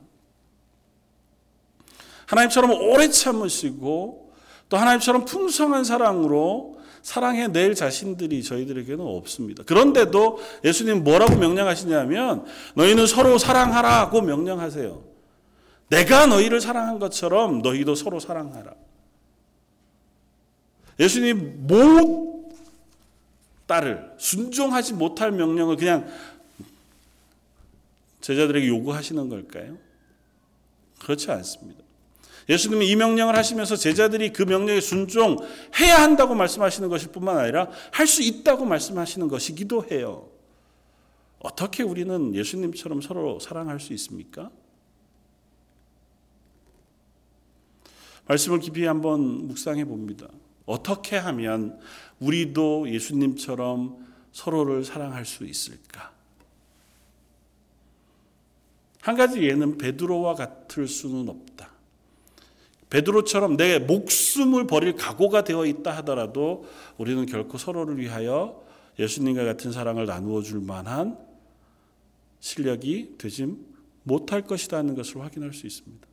하나님처럼 2.25 2.71
오래 2.71 3.07
참으시고 3.09 4.33
또 4.67 4.77
하나님처럼 4.77 5.23
풍성한 5.23 5.85
사랑으로 5.85 6.79
사랑해 7.01 7.47
낼 7.47 7.73
자신들이 7.73 8.43
저희들에게는 8.43 8.99
없습니다. 8.99 9.63
그런데도 9.63 10.39
예수님 10.65 11.05
뭐라고 11.05 11.37
명령하시냐면 11.37 12.43
너희는 12.75 13.07
서로 13.07 13.37
사랑하라고 13.37 14.21
명령하세요. 14.21 15.01
내가 15.87 16.25
너희를 16.25 16.59
사랑한 16.59 16.99
것처럼 16.99 17.61
너희도 17.61 17.95
서로 17.95 18.19
사랑하라. 18.19 18.73
예수님 21.01 21.65
못 21.65 22.53
따를 23.65 24.13
순종하지 24.19 24.93
못할 24.93 25.31
명령을 25.31 25.75
그냥 25.75 26.07
제자들에게 28.21 28.67
요구하시는 28.67 29.27
걸까요? 29.27 29.77
그렇지 30.99 31.31
않습니다. 31.31 31.81
예수님이 32.47 32.87
이 32.89 32.95
명령을 32.95 33.35
하시면서 33.35 33.75
제자들이 33.75 34.31
그 34.31 34.43
명령에 34.43 34.79
순종해야 34.79 36.01
한다고 36.01 36.35
말씀하시는 36.35 36.87
것일 36.87 37.11
뿐만 37.11 37.37
아니라 37.37 37.69
할 37.91 38.05
수 38.05 38.21
있다고 38.21 38.65
말씀하시는 38.65 39.27
것이기도 39.27 39.85
해요. 39.89 40.29
어떻게 41.39 41.81
우리는 41.81 42.35
예수님처럼 42.35 43.01
서로 43.01 43.39
사랑할 43.39 43.79
수 43.79 43.93
있습니까? 43.93 44.51
말씀을 48.27 48.59
깊이 48.59 48.85
한번 48.85 49.47
묵상해 49.47 49.85
봅니다. 49.85 50.27
어떻게 50.71 51.17
하면 51.17 51.79
우리도 52.19 52.89
예수님처럼 52.89 54.05
서로를 54.31 54.85
사랑할 54.85 55.25
수 55.25 55.45
있을까? 55.45 56.11
한 59.01 59.15
가지 59.15 59.41
예는 59.43 59.77
베드로와 59.77 60.35
같을 60.35 60.87
수는 60.87 61.27
없다. 61.27 61.69
베드로처럼 62.89 63.57
내 63.57 63.79
목숨을 63.79 64.67
버릴 64.67 64.95
각오가 64.95 65.43
되어 65.43 65.65
있다 65.65 65.91
하더라도 65.97 66.67
우리는 66.97 67.25
결코 67.25 67.57
서로를 67.57 67.97
위하여 67.97 68.63
예수님과 68.99 69.43
같은 69.45 69.71
사랑을 69.71 70.05
나누어 70.05 70.41
줄 70.41 70.59
만한 70.59 71.17
실력이 72.41 73.15
되지 73.17 73.55
못할 74.03 74.41
것이라는 74.41 74.93
것을 74.95 75.21
확인할 75.21 75.53
수 75.53 75.65
있습니다. 75.65 76.07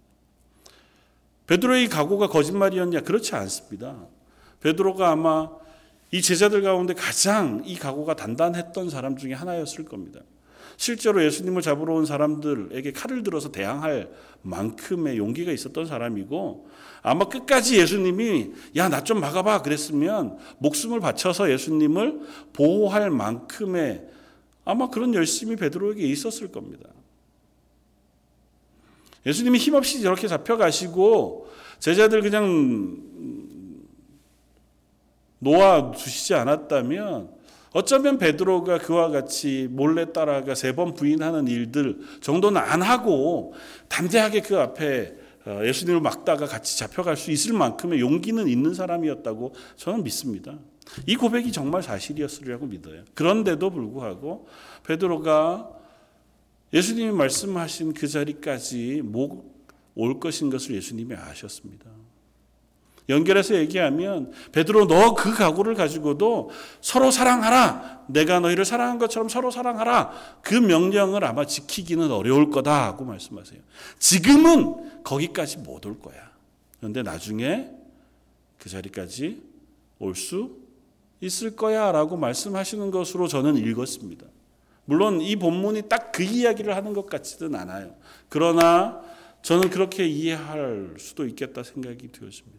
베드로의 1.46 1.88
각오가 1.88 2.28
거짓말이었냐? 2.28 3.00
그렇지 3.00 3.34
않습니다. 3.34 4.06
베드로가 4.60 5.10
아마 5.10 5.50
이 6.10 6.22
제자들 6.22 6.62
가운데 6.62 6.94
가장 6.94 7.62
이 7.64 7.76
각오가 7.76 8.16
단단했던 8.16 8.90
사람 8.90 9.16
중에 9.16 9.34
하나였을 9.34 9.84
겁니다. 9.84 10.20
실제로 10.76 11.24
예수님을 11.24 11.60
잡으러 11.60 11.94
온 11.94 12.06
사람들에게 12.06 12.92
칼을 12.92 13.22
들어서 13.24 13.50
대항할 13.50 14.10
만큼의 14.42 15.18
용기가 15.18 15.50
있었던 15.50 15.86
사람이고 15.86 16.68
아마 17.02 17.28
끝까지 17.28 17.78
예수님이 17.78 18.52
야 18.76 18.88
나 18.88 19.02
좀 19.02 19.20
막아봐 19.20 19.62
그랬으면 19.62 20.38
목숨을 20.58 21.00
바쳐서 21.00 21.50
예수님을 21.50 22.20
보호할 22.52 23.10
만큼의 23.10 24.06
아마 24.64 24.88
그런 24.88 25.14
열심이 25.14 25.56
베드로에게 25.56 26.06
있었을 26.06 26.52
겁니다. 26.52 26.88
예수님이 29.26 29.58
힘없이 29.58 30.00
저렇게 30.00 30.28
잡혀가시고 30.28 31.50
제자들 31.80 32.22
그냥 32.22 32.96
놓아 35.38 35.92
두시지 35.92 36.34
않았다면 36.34 37.38
어쩌면 37.72 38.18
베드로가 38.18 38.78
그와 38.78 39.10
같이 39.10 39.68
몰래 39.70 40.12
따라가 40.12 40.54
세 40.54 40.72
번 40.72 40.94
부인하는 40.94 41.46
일들 41.48 41.98
정도는 42.20 42.60
안 42.60 42.82
하고 42.82 43.54
담대하게 43.88 44.40
그 44.40 44.58
앞에 44.58 45.14
어, 45.46 45.60
예수님을 45.64 46.00
막다가 46.00 46.46
같이 46.46 46.78
잡혀갈 46.78 47.16
수 47.16 47.30
있을 47.30 47.54
만큼의 47.54 48.00
용기는 48.00 48.46
있는 48.48 48.74
사람이었다고 48.74 49.54
저는 49.76 50.02
믿습니다. 50.04 50.58
이 51.06 51.16
고백이 51.16 51.52
정말 51.52 51.82
사실이었으리라고 51.82 52.66
믿어요. 52.66 53.04
그런데도 53.14 53.70
불구하고 53.70 54.48
베드로가 54.86 55.70
예수님이 56.72 57.12
말씀하신 57.12 57.94
그 57.94 58.08
자리까지 58.08 59.02
올 59.94 60.20
것인 60.20 60.50
것을 60.50 60.74
예수님이 60.74 61.14
아셨습니다. 61.14 61.97
연결해서 63.08 63.54
얘기하면 63.56 64.32
베드로 64.52 64.86
너 64.86 65.14
그 65.14 65.34
각오를 65.34 65.74
가지고도 65.74 66.50
서로 66.80 67.10
사랑하라. 67.10 68.04
내가 68.08 68.40
너희를 68.40 68.64
사랑한 68.64 68.98
것처럼 68.98 69.28
서로 69.28 69.50
사랑하라. 69.50 70.12
그 70.42 70.54
명령을 70.54 71.24
아마 71.24 71.44
지키기는 71.46 72.10
어려울 72.10 72.50
거다 72.50 72.84
하고 72.86 73.04
말씀하세요. 73.04 73.60
지금은 73.98 75.02
거기까지 75.04 75.58
못 75.58 75.86
올 75.86 75.98
거야. 76.00 76.30
그런데 76.78 77.02
나중에 77.02 77.70
그 78.58 78.68
자리까지 78.68 79.42
올 79.98 80.14
수 80.14 80.56
있을 81.20 81.56
거야라고 81.56 82.16
말씀하시는 82.16 82.90
것으로 82.92 83.26
저는 83.26 83.56
읽었습니다. 83.56 84.24
물론 84.84 85.20
이 85.20 85.34
본문이 85.36 85.88
딱 85.88 86.12
그 86.12 86.22
이야기를 86.22 86.74
하는 86.76 86.92
것 86.94 87.06
같지는 87.06 87.54
않아요. 87.56 87.94
그러나 88.28 89.00
저는 89.42 89.70
그렇게 89.70 90.06
이해할 90.06 90.94
수도 90.98 91.26
있겠다 91.26 91.62
생각이 91.62 92.10
되었습니다. 92.12 92.57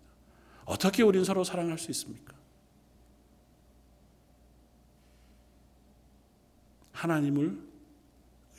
어떻게 0.70 1.02
우린 1.02 1.24
서로 1.24 1.44
사랑할 1.44 1.80
수 1.80 1.90
있습니까? 1.90 2.36
하나님을 6.92 7.58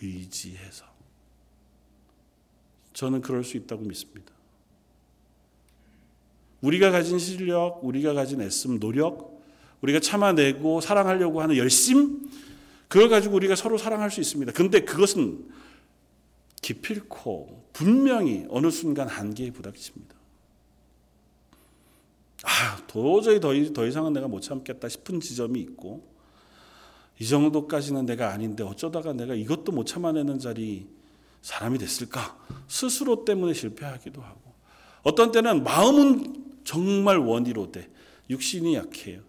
의지해서 0.02 0.86
저는 2.94 3.20
그럴 3.20 3.44
수 3.44 3.56
있다고 3.56 3.84
믿습니다. 3.84 4.32
우리가 6.62 6.90
가진 6.90 7.20
실력, 7.20 7.78
우리가 7.84 8.12
가진 8.12 8.40
애씀, 8.40 8.80
노력, 8.80 9.40
우리가 9.80 10.00
참아내고 10.00 10.80
사랑하려고 10.80 11.40
하는 11.40 11.56
열심, 11.56 12.28
그걸 12.88 13.08
가지고 13.08 13.36
우리가 13.36 13.54
서로 13.54 13.78
사랑할 13.78 14.10
수 14.10 14.20
있습니다. 14.20 14.50
근데 14.52 14.80
그것은 14.80 15.48
기필코 16.60 17.68
분명히 17.72 18.46
어느 18.48 18.68
순간 18.68 19.06
한계에 19.06 19.52
부닥칩니다. 19.52 20.19
아, 22.44 22.78
도저히 22.86 23.40
더, 23.40 23.50
더 23.72 23.86
이상은 23.86 24.12
내가 24.12 24.28
못 24.28 24.40
참겠다 24.40 24.88
싶은 24.88 25.20
지점이 25.20 25.60
있고, 25.60 26.08
이 27.18 27.26
정도까지는 27.26 28.06
내가 28.06 28.32
아닌데 28.32 28.62
어쩌다가 28.62 29.12
내가 29.12 29.34
이것도 29.34 29.72
못 29.72 29.84
참아내는 29.84 30.38
자리 30.38 30.88
사람이 31.42 31.78
됐을까? 31.78 32.38
스스로 32.66 33.24
때문에 33.24 33.52
실패하기도 33.52 34.22
하고, 34.22 34.40
어떤 35.02 35.32
때는 35.32 35.64
마음은 35.64 36.60
정말 36.64 37.18
원이로 37.18 37.72
돼. 37.72 37.90
육신이 38.28 38.74
약해요. 38.74 39.22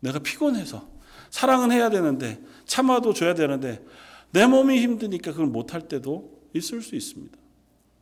내가 0.00 0.18
피곤해서. 0.18 0.88
사랑은 1.30 1.70
해야 1.70 1.90
되는데, 1.90 2.42
참아도 2.64 3.12
줘야 3.14 3.34
되는데, 3.34 3.84
내 4.32 4.46
몸이 4.46 4.80
힘드니까 4.80 5.32
그걸 5.32 5.46
못할 5.46 5.88
때도 5.88 6.40
있을 6.54 6.82
수 6.82 6.96
있습니다. 6.96 7.36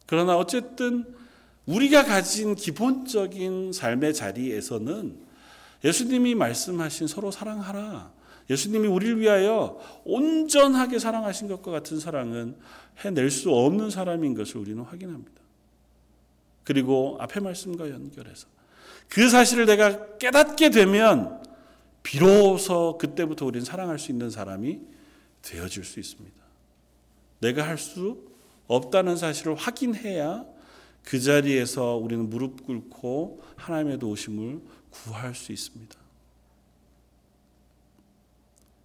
그러나 0.07 0.37
어쨌든 0.37 1.05
우리가 1.69 2.05
가진 2.05 2.55
기본적인 2.55 3.73
삶의 3.73 4.15
자리에서는 4.15 5.17
예수님이 5.85 6.35
말씀하신 6.35 7.07
서로 7.07 7.31
사랑하라. 7.31 8.11
예수님이 8.49 8.89
우리를 8.89 9.21
위하여 9.21 9.79
온전하게 10.05 10.99
사랑하신 10.99 11.49
것과 11.49 11.71
같은 11.71 12.01
사랑은 12.01 12.57
해낼 13.05 13.31
수 13.31 13.51
없는 13.51 13.91
사람인 13.91 14.35
것을 14.35 14.57
우리는 14.57 14.83
확인합니다. 14.83 15.43
그리고 16.65 17.19
앞의 17.21 17.43
말씀과 17.43 17.91
연결해서 17.91 18.49
그 19.09 19.29
사실을 19.29 19.67
내가 19.67 20.17
깨닫게 20.17 20.71
되면 20.71 21.43
비로소 22.03 22.97
그때부터 22.99 23.45
우리는 23.45 23.65
사랑할 23.65 23.99
수 23.99 24.11
있는 24.11 24.31
사람이 24.31 24.81
되어질 25.43 25.85
수 25.85 26.01
있습니다. 26.01 26.37
내가 27.41 27.67
할 27.67 27.77
수 27.77 28.27
없다는 28.67 29.17
사실을 29.17 29.55
확인해야 29.55 30.45
그 31.09 31.19
자리에서 31.19 31.97
우리는 31.97 32.29
무릎 32.29 32.67
꿇고 32.67 33.43
하나님의 33.57 33.99
도우심을 33.99 34.61
구할 34.91 35.35
수 35.35 35.53
있습니다. 35.53 35.97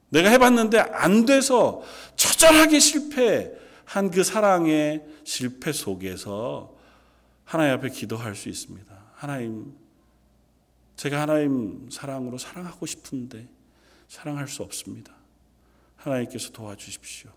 내가 0.07 0.29
해봤는데 0.29 0.79
안 0.79 1.25
돼서 1.25 1.83
처절하게 2.15 2.79
실패한 2.79 4.09
그 4.13 4.23
사랑의 4.23 5.05
실패 5.25 5.73
속에서 5.73 6.73
하나님 7.43 7.73
앞에 7.73 7.89
기도할 7.89 8.38
수 8.38 8.47
있습니다. 8.47 9.03
하나님, 9.15 9.73
제가 10.95 11.19
하나님 11.19 11.89
사랑으로 11.91 12.38
사랑하고 12.38 12.86
싶은데 12.86 13.49
사랑할 14.07 14.47
수 14.47 14.63
없습니다. 14.63 15.13
하나님께서 15.97 16.53
도와주십시오. 16.53 17.31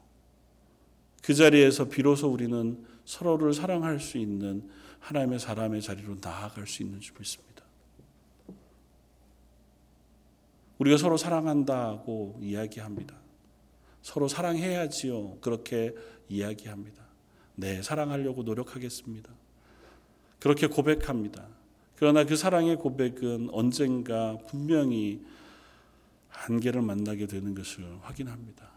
그 1.25 1.35
자리에서 1.35 1.87
비로소 1.87 2.29
우리는 2.29 2.87
서로를 3.07 3.55
사랑할 3.55 3.99
수 4.01 4.19
있는 4.19 4.69
하나님의 5.01 5.39
사람의 5.39 5.81
자리로 5.81 6.17
나아갈 6.21 6.67
수 6.67 6.83
있는 6.83 7.01
줄 7.01 7.15
믿습니다. 7.19 7.65
우리가 10.79 10.99
서로 10.99 11.17
사랑한다고 11.17 12.39
이야기합니다. 12.43 13.17
서로 14.03 14.29
사랑해야지요. 14.29 15.39
그렇게 15.41 15.95
이야기합니다. 16.29 17.03
네, 17.55 17.81
사랑하려고 17.81 18.43
노력하겠습니다. 18.43 19.31
그렇게 20.39 20.67
고백합니다. 20.67 21.49
그러나 21.95 22.25
그 22.25 22.37
사랑의 22.37 22.77
고백은 22.77 23.49
언젠가 23.53 24.37
분명히 24.49 25.25
한계를 26.29 26.83
만나게 26.83 27.27
되는 27.27 27.55
것을 27.55 27.85
확인합니다. 28.03 28.69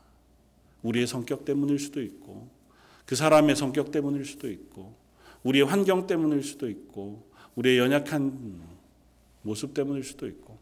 우리의 0.84 1.06
성격 1.08 1.44
때문일 1.44 1.78
수도 1.80 2.02
있고, 2.02 2.50
그 3.10 3.16
사람의 3.16 3.56
성격 3.56 3.90
때문일 3.90 4.24
수도 4.24 4.48
있고, 4.52 4.96
우리의 5.42 5.66
환경 5.66 6.06
때문일 6.06 6.44
수도 6.44 6.70
있고, 6.70 7.28
우리의 7.56 7.80
연약한 7.80 8.62
모습 9.42 9.74
때문일 9.74 10.04
수도 10.04 10.28
있고, 10.28 10.60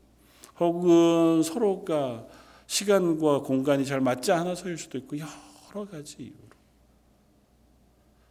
혹은 0.58 1.44
서로가 1.44 2.26
시간과 2.68 3.42
공간이 3.42 3.86
잘 3.86 4.00
맞지 4.00 4.32
않아서일 4.32 4.78
수도 4.78 4.98
있고, 4.98 5.18
여러 5.18 5.86
가지 5.86 6.24
이유로. 6.24 6.38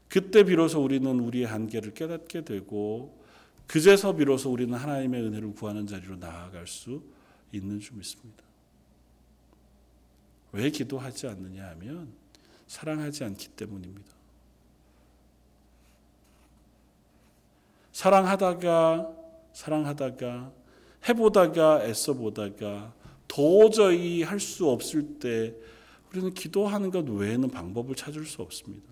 그때 0.09 0.44
비로소 0.44 0.83
우리는 0.83 1.20
우리의 1.20 1.44
한계를 1.44 1.92
깨닫게 1.92 2.46
되고, 2.46 3.22
그제서 3.66 4.16
비로소 4.16 4.50
우리는 4.50 4.72
하나님의 4.72 5.24
은혜를 5.24 5.52
구하는 5.52 5.87
자리로 5.87 6.16
나아갈 6.16 6.66
수 6.66 7.02
있는 7.52 7.81
줄 7.81 7.98
믿습니다. 7.98 8.42
왜 10.52 10.70
기도하지 10.70 11.26
않느냐 11.26 11.68
하면 11.72 12.24
사랑하지 12.66 13.24
않기 13.24 13.48
때문입니다. 13.48 14.16
사랑하다가 17.92 19.12
사랑하다가 19.52 20.52
해보다가 21.09 21.85
애써보다가 21.85 22.94
도저히 23.29 24.22
할 24.22 24.38
수 24.38 24.68
없을 24.68 25.18
때 25.18 25.55
우리는 26.11 26.33
기도하는 26.33 26.90
것 26.90 27.09
외에는 27.09 27.50
방법을 27.50 27.94
찾을 27.94 28.24
수 28.26 28.42
없습니다. 28.42 28.87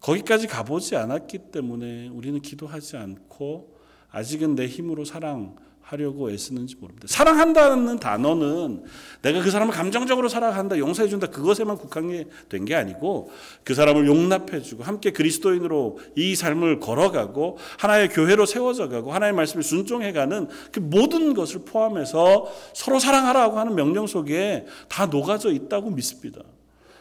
거기까지 0.00 0.46
가보지 0.46 0.96
않았기 0.96 1.50
때문에 1.50 2.08
우리는 2.08 2.40
기도하지 2.40 2.96
않고 2.96 3.78
아직은 4.10 4.54
내 4.54 4.66
힘으로 4.66 5.04
사랑 5.04 5.56
하려고 5.90 6.30
애쓰는지 6.30 6.76
모릅니다. 6.76 7.08
사랑한다는 7.08 7.98
단어는 7.98 8.84
내가 9.22 9.42
그 9.42 9.50
사람을 9.50 9.74
감정적으로 9.74 10.28
사랑한다, 10.28 10.78
용서해준다, 10.78 11.26
그것에만 11.28 11.78
국한된 11.78 12.64
게 12.64 12.76
아니고 12.76 13.32
그 13.64 13.74
사람을 13.74 14.06
용납해주고 14.06 14.84
함께 14.84 15.10
그리스도인으로 15.10 15.98
이 16.14 16.36
삶을 16.36 16.78
걸어가고 16.78 17.58
하나의 17.78 18.08
교회로 18.10 18.46
세워져 18.46 18.88
가고 18.88 19.12
하나의 19.12 19.32
말씀에 19.32 19.62
순종해가는 19.62 20.48
그 20.70 20.78
모든 20.78 21.34
것을 21.34 21.62
포함해서 21.64 22.46
서로 22.72 23.00
사랑하라고 23.00 23.58
하는 23.58 23.74
명령 23.74 24.06
속에 24.06 24.66
다 24.88 25.06
녹아져 25.06 25.50
있다고 25.50 25.90
믿습니다. 25.90 26.42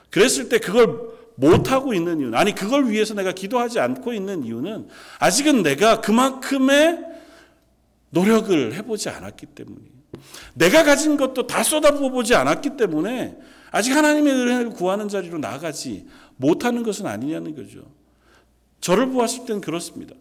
그랬을 0.10 0.50
때 0.50 0.58
그걸 0.58 1.20
못하고 1.36 1.94
있는 1.94 2.20
이유는, 2.20 2.38
아니, 2.38 2.56
그걸 2.56 2.90
위해서 2.90 3.14
내가 3.14 3.34
기도하지 3.34 3.80
않고 3.80 4.14
있는 4.14 4.44
이유는 4.44 4.88
아직은 5.20 5.62
내가 5.62 6.02
그만큼의 6.02 7.19
노력을 8.10 8.74
해보지 8.74 9.10
않았기 9.10 9.48
때문이에요. 9.48 10.00
내가 10.54 10.84
가진 10.84 11.18
것도 11.18 11.48
다 11.48 11.64
쏟아부어 11.64 12.10
보지 12.10 12.36
않았기 12.36 12.78
때문에 12.78 13.38
아직 13.72 13.92
하나님의 13.92 14.34
은혜를 14.34 14.70
구하는 14.72 15.08
자리로 15.08 15.38
나아가지 15.38 16.08
못하는 16.38 16.84
것은 16.84 17.06
아니냐는 17.06 17.56
거죠. 17.56 17.82
저를 18.82 19.10
보았을 19.10 19.46
땐 19.46 19.62
그렇습니다. 19.62 20.16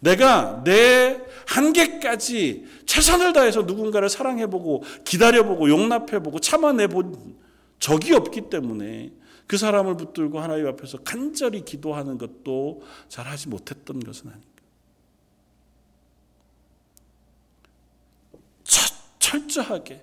내가 0.00 0.62
내 0.64 1.20
한계까지 1.46 2.66
최선을 2.84 3.32
다해서 3.32 3.62
누군가를 3.62 4.08
사랑해보고 4.08 4.84
기다려보고 5.04 5.70
용납해보고 5.70 6.38
참아내본 6.40 7.36
적이 7.78 8.14
없기 8.14 8.42
때문에 8.50 9.12
그 9.46 9.56
사람을 9.56 9.96
붙들고 9.96 10.40
하나님 10.40 10.66
앞에서 10.66 10.98
간절히 10.98 11.64
기도하는 11.64 12.18
것도 12.18 12.82
잘 13.08 13.26
하지 13.26 13.48
못했던 13.48 14.00
것은 14.00 14.28
아닌가. 14.28 14.55
철저하게 19.26 20.02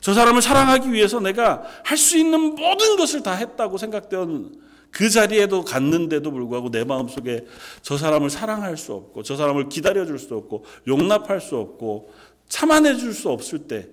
저 0.00 0.12
사람을 0.12 0.42
사랑하기 0.42 0.92
위해서 0.92 1.18
내가 1.20 1.62
할 1.82 1.96
수 1.96 2.18
있는 2.18 2.54
모든 2.54 2.96
것을 2.96 3.22
다 3.22 3.32
했다고 3.32 3.78
생각되는 3.78 4.60
그 4.90 5.08
자리에도 5.10 5.64
갔는데도 5.64 6.30
불구하고 6.30 6.70
내 6.70 6.84
마음속에 6.84 7.46
저 7.82 7.96
사람을 7.96 8.30
사랑할 8.30 8.76
수 8.76 8.92
없고 8.92 9.22
저 9.22 9.36
사람을 9.36 9.68
기다려줄 9.68 10.18
수 10.18 10.34
없고 10.34 10.64
용납할 10.86 11.40
수 11.40 11.56
없고 11.56 12.12
참아내줄 12.48 13.14
수 13.14 13.30
없을 13.30 13.60
때 13.60 13.88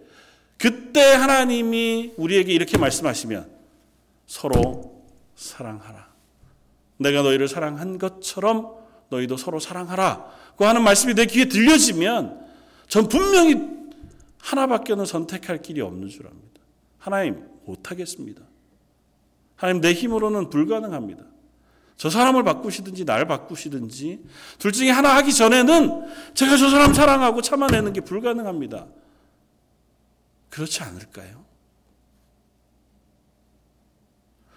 그때 0.58 1.02
하나님이 1.14 2.14
우리에게 2.18 2.54
이렇게 2.54 2.78
말씀하시면 2.78 3.50
서로 4.28 5.02
사랑하라. 5.36 6.08
내가 6.98 7.24
너희를 7.24 7.48
사랑한 7.48 7.98
것처럼 7.98 8.76
너희도 9.10 9.38
서로 9.38 9.60
사랑하라. 9.60 10.26
고 10.56 10.66
하는 10.66 10.84
말씀이 10.84 11.16
내 11.16 11.26
귀에 11.26 11.46
들려지면 11.46 12.46
전 12.88 13.08
분명히 13.08 13.81
하나밖에는 14.42 15.06
선택할 15.06 15.62
길이 15.62 15.82
없는 15.82 16.10
줄 16.10 16.28
압니다. 16.28 16.62
하나님 16.98 17.48
못하겠습니다. 17.66 18.42
하나님 19.56 19.82
내 19.82 19.94
힘으로는 19.94 20.50
불가능합니다. 20.50 21.24
저 21.98 22.10
사람을 22.10 22.44
바꾸시든지 22.44 23.06
날 23.06 23.28
바꾸시든지 23.28 24.24
둘 24.58 24.72
중에 24.72 24.90
하나 24.90 25.16
하기 25.18 25.34
전에는 25.34 26.34
제가 26.34 26.58
저 26.58 26.70
사람 26.70 26.94
사랑하고 26.94 27.42
참아내는 27.42 27.94
게 27.94 28.02
불가능합니다. 28.02 28.88
그렇지 30.50 30.82
않을까요? 30.82 31.46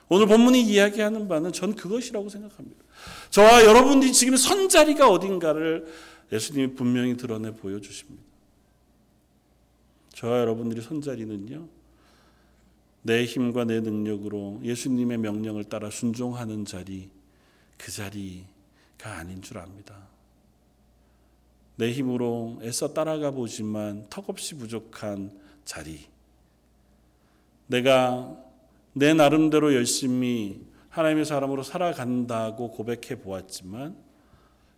오늘 0.08 0.26
본문이 0.26 0.62
이야기하는 0.62 1.28
바는 1.28 1.52
전 1.52 1.74
그것이라고 1.74 2.28
생각합니다. 2.28 2.82
저와 3.30 3.64
여러분들이 3.64 4.12
지금 4.12 4.36
선 4.36 4.68
자리가 4.68 5.08
어딘가를 5.08 5.86
예수님이 6.32 6.74
분명히 6.74 7.16
드러내 7.16 7.52
보여주십니다. 7.52 8.22
저와 10.14 10.40
여러분들이 10.40 10.80
선자리는요, 10.80 11.68
내 13.02 13.24
힘과 13.24 13.64
내 13.64 13.80
능력으로 13.80 14.60
예수님의 14.62 15.18
명령을 15.18 15.64
따라 15.64 15.90
순종하는 15.90 16.64
자리, 16.64 17.10
그 17.76 17.90
자리가 17.90 19.18
아닌 19.18 19.42
줄 19.42 19.58
압니다. 19.58 20.08
내 21.76 21.90
힘으로 21.90 22.60
애써 22.62 22.94
따라가 22.94 23.32
보지만 23.32 24.06
턱없이 24.08 24.54
부족한 24.54 25.32
자리. 25.64 26.06
내가 27.66 28.40
내 28.92 29.12
나름대로 29.12 29.74
열심히 29.74 30.64
하나님의 30.90 31.24
사람으로 31.24 31.64
살아간다고 31.64 32.70
고백해 32.70 33.20
보았지만 33.20 33.96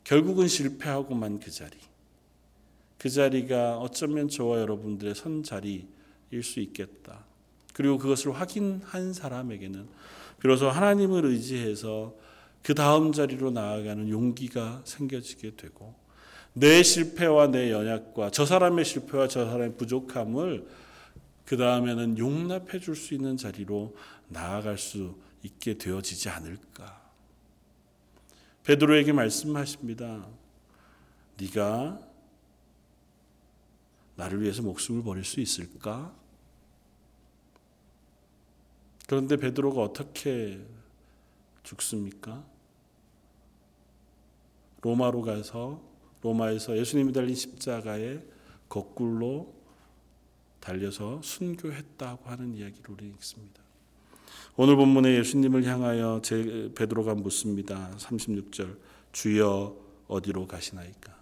결국은 0.02 0.48
실패하고만 0.48 1.40
그 1.40 1.50
자리. 1.50 1.76
그 3.06 3.10
자리가 3.10 3.78
어쩌면 3.78 4.28
저와 4.28 4.58
여러분들의 4.58 5.14
선 5.14 5.44
자리일 5.44 6.42
수 6.42 6.58
있겠다. 6.58 7.24
그리고 7.72 7.98
그것을 7.98 8.32
확인한 8.32 9.12
사람에게는 9.12 9.86
비로소 10.40 10.68
하나님을 10.68 11.24
의지해서 11.24 12.16
그 12.64 12.74
다음 12.74 13.12
자리로 13.12 13.52
나아가는 13.52 14.08
용기가 14.08 14.82
생겨지게 14.84 15.54
되고 15.54 15.94
내 16.52 16.82
실패와 16.82 17.52
내 17.52 17.70
연약과 17.70 18.32
저 18.32 18.44
사람의 18.44 18.84
실패와 18.84 19.28
저 19.28 19.44
사람의 19.44 19.76
부족함을 19.76 20.66
그 21.44 21.56
다음에는 21.56 22.18
용납해 22.18 22.80
줄 22.80 22.96
수 22.96 23.14
있는 23.14 23.36
자리로 23.36 23.94
나아갈 24.26 24.78
수 24.78 25.14
있게 25.44 25.78
되어지지 25.78 26.28
않을까. 26.28 27.08
베드로에게 28.64 29.12
말씀하십니다. 29.12 30.26
네가 31.38 32.05
나를 34.16 34.42
위해서 34.42 34.62
목숨을 34.62 35.02
버릴 35.02 35.24
수 35.24 35.40
있을까? 35.40 36.14
그런데 39.06 39.36
베드로가 39.36 39.82
어떻게 39.82 40.60
죽습니까? 41.62 42.44
로마로 44.82 45.22
가서 45.22 45.80
로마에서 46.22 46.76
예수님이 46.76 47.12
달린 47.12 47.34
십자가에 47.34 48.20
거꾸로 48.68 49.54
달려서 50.60 51.22
순교했다고 51.22 52.28
하는 52.28 52.54
이야기를 52.54 52.90
우리 52.90 53.06
읽습니다. 53.10 53.62
오늘 54.56 54.74
본문에 54.76 55.16
예수님을 55.18 55.64
향하여 55.64 56.20
제 56.22 56.72
베드로가 56.74 57.14
묻습니다. 57.14 57.94
36절 57.98 58.78
주여 59.12 59.76
어디로 60.08 60.46
가시나이까? 60.46 61.15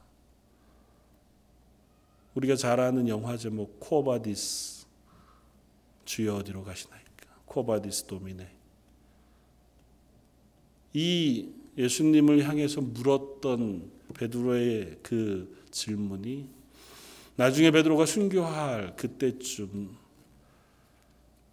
우리가 2.34 2.56
잘 2.56 2.80
아는 2.80 3.08
영화 3.08 3.36
제목 3.36 3.78
Quo 3.80 4.20
Vadis 4.20 4.86
주여 6.04 6.36
어디로 6.36 6.64
가시나이까? 6.64 7.04
Quo 7.46 7.68
Vadis 7.68 8.04
Domine 8.04 8.48
이 10.94 11.48
예수님을 11.78 12.48
향해서 12.48 12.80
물었던 12.80 13.90
베드로의 14.14 14.98
그 15.02 15.64
질문이 15.70 16.48
나중에 17.36 17.70
베드로가 17.70 18.06
순교할 18.06 18.94
그때쯤 18.96 19.96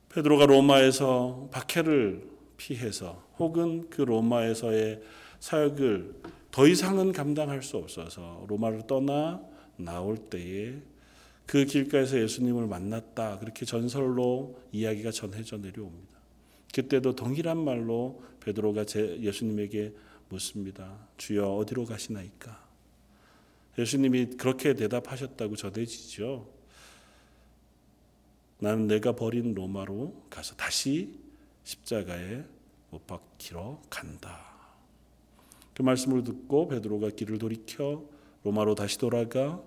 베드로가 0.10 0.46
로마에서 0.46 1.50
박해를 1.52 2.30
피해서 2.58 3.24
혹은 3.40 3.90
그 3.90 4.02
로마에서의 4.02 5.02
사역을 5.40 6.22
더 6.52 6.68
이상은 6.68 7.12
감당할 7.12 7.64
수 7.64 7.78
없어서 7.78 8.46
로마를 8.48 8.86
떠나 8.86 9.42
나올 9.84 10.18
때에 10.18 10.76
그 11.46 11.66
길가에서 11.66 12.22
예수님을 12.22 12.68
만났다. 12.68 13.40
그렇게 13.40 13.66
전설로 13.66 14.60
이야기가 14.72 15.12
전해져 15.12 15.58
내려옵니다. 15.58 16.20
그때도 16.74 17.16
동일한 17.16 17.58
말로 17.58 18.24
베드로가 18.40 18.86
예수님에게 18.96 19.94
묻습니다. 20.30 21.08
주여 21.18 21.56
어디로 21.56 21.86
가시나이까? 21.86 22.72
예수님이 23.78 24.38
그렇게 24.38 24.74
대답하셨다고 24.74 25.56
전해지죠. 25.56 26.48
나는 28.60 28.88
내가 28.88 29.14
버린 29.14 29.54
로마로 29.54 30.28
가서 30.30 30.56
다시 30.56 31.20
십자가에 31.64 32.44
못 32.92 33.08
박히러 33.08 33.82
간다. 33.90 34.52
그 35.74 35.82
말씀을 35.82 36.24
듣고 36.24 36.68
베드로가 36.68 37.10
길을 37.10 37.40
돌이켜 37.40 38.06
로마로 38.44 38.76
다시 38.76 38.98
돌아가 38.98 39.62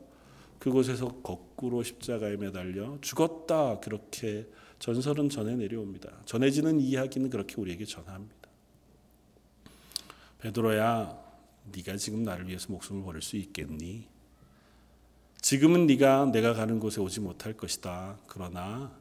그곳에서 0.65 1.09
거꾸로 1.21 1.83
십자가에 1.83 2.39
매달려 2.39 2.97
죽었다. 3.03 3.81
그렇게 3.81 4.49
전설은 4.79 5.29
전해 5.29 5.57
내려옵니다. 5.57 6.23
전해지는 6.25 6.81
이야기는 6.81 7.29
그렇게 7.29 7.57
우리에게 7.61 7.85
전합니다. 7.85 8.49
베드로야, 10.39 11.23
네가 11.71 11.99
지금 11.99 12.23
나를 12.23 12.49
위해서 12.49 12.73
목숨을 12.73 13.05
버릴 13.05 13.21
수 13.21 13.37
있겠니? 13.37 14.09
지금은 15.43 15.87
네가 15.87 16.31
내가 16.33 16.55
가는 16.55 16.81
곳에 16.81 16.99
오지 16.99 17.21
못할 17.21 17.53
것이다. 17.53 18.19
그러나 18.27 18.99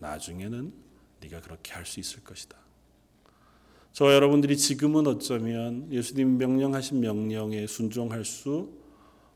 나중에는 0.00 0.70
네가 1.22 1.40
그렇게 1.40 1.72
할 1.72 1.86
수 1.86 1.98
있을 1.98 2.22
것이다. 2.24 2.58
저와 3.94 4.12
여러분들이 4.12 4.58
지금은 4.58 5.06
어쩌면 5.06 5.90
예수님 5.90 6.36
명령하신 6.36 7.00
명령에 7.00 7.66
순종할 7.66 8.26
수 8.26 8.79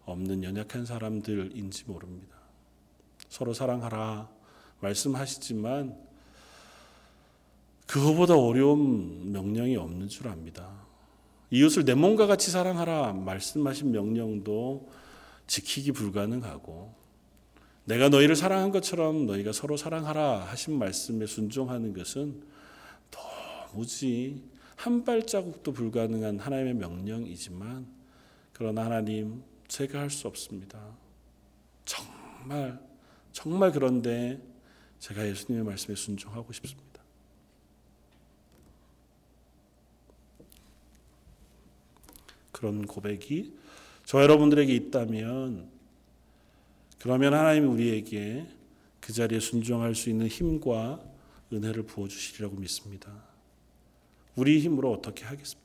없는 0.06 0.44
연약한 0.44 0.86
사람들인지 0.86 1.84
모릅니다. 1.86 2.36
서로 3.28 3.54
사랑하라 3.54 4.28
말씀하시지만 4.80 5.96
그거보다 7.86 8.36
어려운 8.36 9.32
명령이 9.32 9.76
없는 9.76 10.08
줄 10.08 10.28
압니다. 10.28 10.84
이웃을 11.50 11.84
내 11.84 11.94
몸과 11.94 12.26
같이 12.26 12.50
사랑하라 12.50 13.12
말씀하신 13.12 13.92
명령도 13.92 14.88
지키기 15.46 15.92
불가능하고 15.92 16.94
내가 17.84 18.08
너희를 18.08 18.34
사랑한 18.34 18.72
것처럼 18.72 19.26
너희가 19.26 19.52
서로 19.52 19.76
사랑하라 19.76 20.40
하신 20.46 20.78
말씀에 20.78 21.26
순종하는 21.26 21.92
것은 21.92 22.42
도무지 23.10 24.42
한 24.76 25.04
발자국도 25.04 25.72
불가능한 25.72 26.38
하나님의 26.38 26.74
명령이지만 26.74 27.86
그러나 28.52 28.84
하나님 28.84 29.42
제가 29.68 30.00
할 30.00 30.10
수 30.10 30.28
없습니다. 30.28 30.78
정말 31.84 32.78
정말 33.32 33.72
그런데 33.72 34.40
제가 35.00 35.26
예수님의 35.26 35.64
말씀에 35.64 35.96
순종하고 35.96 36.52
싶습니다. 36.52 37.02
그런 42.52 42.86
고백이 42.86 43.52
저 44.04 44.22
여러분들에게 44.22 44.74
있다면 44.74 45.68
그러면 47.00 47.34
하나님이 47.34 47.66
우리에게 47.66 48.46
그 49.00 49.12
자리에 49.12 49.40
순종할 49.40 49.94
수 49.94 50.08
있는 50.08 50.28
힘과 50.28 51.02
은혜를 51.52 51.82
부어 51.82 52.08
주시리라고 52.08 52.56
믿습니다. 52.56 53.12
우리 54.36 54.60
힘으로 54.60 54.92
어떻게 54.92 55.24
하겠습니까? 55.24 55.63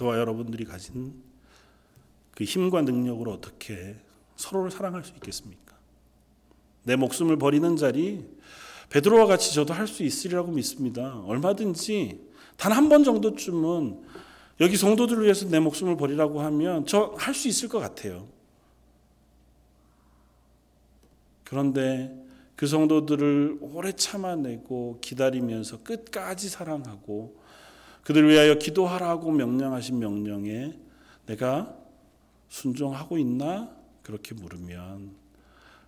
저와 0.00 0.16
여러분들이 0.16 0.64
가진 0.64 1.12
그 2.34 2.44
힘과 2.44 2.80
능력으로 2.80 3.32
어떻게 3.32 3.96
서로를 4.34 4.70
사랑할 4.70 5.04
수 5.04 5.12
있겠습니까? 5.16 5.76
내 6.84 6.96
목숨을 6.96 7.36
버리는 7.36 7.76
자리 7.76 8.24
베드로와 8.88 9.26
같이 9.26 9.52
저도 9.54 9.74
할 9.74 9.86
수 9.86 10.02
있으리라고 10.02 10.52
믿습니다. 10.52 11.20
얼마든지 11.26 12.18
단 12.56 12.72
한 12.72 12.88
번 12.88 13.04
정도쯤은 13.04 14.02
여기 14.60 14.76
성도들을 14.78 15.22
위해서 15.22 15.46
내 15.50 15.60
목숨을 15.60 15.98
버리라고 15.98 16.40
하면 16.40 16.86
저 16.86 17.14
할 17.18 17.34
수 17.34 17.48
있을 17.48 17.68
것 17.68 17.78
같아요. 17.78 18.26
그런데 21.44 22.16
그 22.56 22.66
성도들을 22.66 23.58
오래 23.60 23.92
참아내고 23.92 25.00
기다리면서 25.02 25.82
끝까지 25.82 26.48
사랑하고 26.48 27.39
그들 28.02 28.28
위하여 28.28 28.54
기도하라고 28.54 29.30
명령하신 29.30 29.98
명령에 29.98 30.78
내가 31.26 31.76
순종하고 32.48 33.18
있나? 33.18 33.74
그렇게 34.02 34.34
물으면 34.34 35.14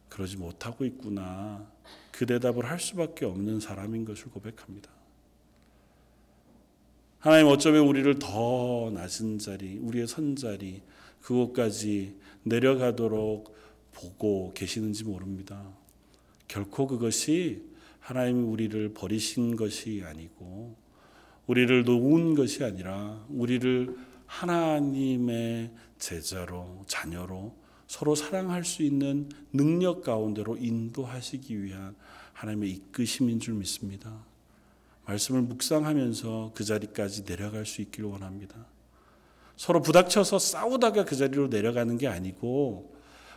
그러지 0.08 0.36
못하고 0.36 0.84
있구나. 0.84 1.66
그 2.10 2.26
대답을 2.26 2.66
할 2.66 2.78
수밖에 2.78 3.24
없는 3.24 3.60
사람인 3.60 4.04
것을 4.04 4.26
고백합니다. 4.26 4.90
하나님 7.18 7.46
어쩌면 7.46 7.86
우리를 7.86 8.18
더 8.18 8.90
낮은 8.92 9.38
자리, 9.38 9.78
우리의 9.78 10.06
선자리, 10.06 10.82
그곳까지 11.20 12.18
내려가도록 12.42 13.56
보고 13.92 14.52
계시는지 14.54 15.04
모릅니다. 15.04 15.70
결코 16.48 16.86
그것이 16.86 17.62
하나님이 18.00 18.42
우리를 18.42 18.92
버리신 18.92 19.56
것이 19.56 20.02
아니고 20.04 20.76
우리를 21.47 21.84
놓은 21.84 22.34
것이 22.34 22.64
아니라 22.64 23.24
우리를 23.28 23.97
하나님의 24.26 25.72
제자로 25.99 26.84
자녀로 26.86 27.55
서로 27.86 28.14
사랑할 28.14 28.64
수 28.64 28.82
있는 28.82 29.28
능력 29.53 30.03
가운데로 30.03 30.57
인도하시기 30.57 31.62
위한 31.62 31.95
하나님의 32.32 32.70
이끄심인 32.70 33.38
줄 33.38 33.55
믿습니다. 33.55 34.24
말씀을 35.05 35.43
묵상하면서 35.43 36.53
그 36.55 36.64
자리까지 36.64 37.24
내려갈 37.24 37.66
수 37.66 37.82
있기를 37.82 38.09
원합니다. 38.09 38.66
서로 39.57 39.82
부닥쳐서 39.82 40.38
싸우다가 40.38 41.05
그 41.05 41.16
자리로 41.16 41.49
내려가는 41.49 41.99
게 41.99 42.09
아니고 42.09 42.97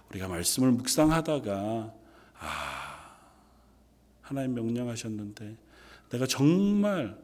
우리가 0.09 0.27
말씀을 0.27 0.71
묵상하다가 0.71 1.93
아 2.39 3.17
하나님 4.21 4.53
명령하셨는데 4.53 5.57
내가 6.09 6.25
정말 6.27 7.17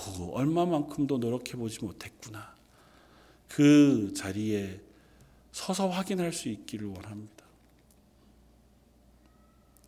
겨우 0.00 0.30
얼마만큼도 0.32 1.18
노력해 1.18 1.52
보지 1.52 1.84
못했구나. 1.84 2.54
그 3.48 4.12
자리에 4.14 4.80
서서 5.52 5.88
확인할 5.88 6.32
수 6.32 6.48
있기를 6.48 6.86
원합니다. 6.86 7.44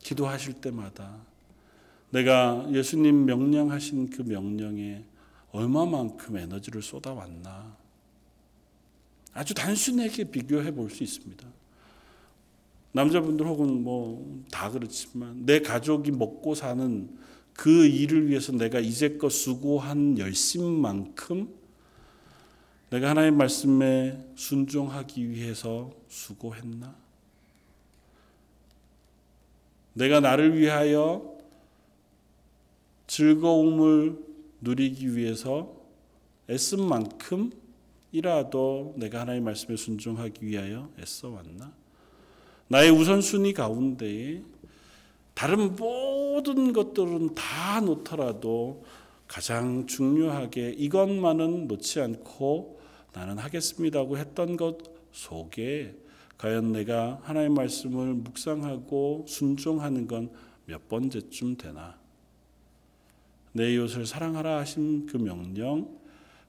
기도하실 0.00 0.54
때마다 0.54 1.16
내가 2.10 2.66
예수님 2.70 3.24
명령하신 3.24 4.10
그 4.10 4.22
명령에 4.22 5.04
얼마만큼 5.52 6.36
에너지를 6.36 6.82
쏟아왔나. 6.82 7.76
아주 9.32 9.54
단순하게 9.54 10.24
비교해 10.24 10.70
볼 10.72 10.90
수 10.90 11.02
있습니다. 11.02 11.46
남자분들 12.92 13.46
혹은 13.46 13.82
뭐 13.82 14.42
다 14.50 14.70
그렇지만 14.70 15.46
내 15.46 15.60
가족이 15.60 16.10
먹고 16.10 16.54
사는 16.54 17.08
그 17.54 17.86
일을 17.86 18.28
위해서 18.28 18.52
내가 18.52 18.80
이제껏 18.80 19.30
수고한 19.30 20.18
열심만큼 20.18 21.62
내가 22.90 23.10
하나님 23.10 23.36
말씀에 23.38 24.18
순종하기 24.34 25.30
위해서 25.30 25.90
수고했나? 26.08 26.94
내가 29.94 30.20
나를 30.20 30.58
위하여 30.58 31.38
즐거움을 33.06 34.18
누리기 34.60 35.16
위해서 35.16 35.74
애쓴 36.48 36.86
만큼 36.86 37.50
이라도 38.10 38.94
내가 38.96 39.20
하나님 39.20 39.44
말씀에 39.44 39.76
순종하기 39.76 40.44
위하여 40.44 40.90
애써 40.98 41.30
왔나? 41.30 41.72
나의 42.68 42.90
우선순위 42.90 43.54
가운데에 43.54 44.42
다른 45.34 45.74
모든 45.76 46.72
것들은 46.72 47.34
다 47.34 47.80
놓더라도 47.80 48.84
가장 49.26 49.86
중요하게 49.86 50.74
이것만은 50.76 51.66
놓지 51.66 52.00
않고 52.00 52.80
나는 53.12 53.38
하겠습니다고 53.38 54.18
했던 54.18 54.56
것 54.56 54.78
속에 55.12 55.94
과연 56.38 56.72
내가 56.72 57.20
하나님 57.22 57.54
말씀을 57.54 58.14
묵상하고 58.14 59.26
순종하는 59.28 60.06
건 60.06 60.52
몇 60.66 60.88
번째쯤 60.88 61.56
되나? 61.56 61.98
내 63.52 63.74
이웃을 63.74 64.06
사랑하라 64.06 64.58
하신 64.58 65.06
그 65.06 65.16
명령, 65.16 65.98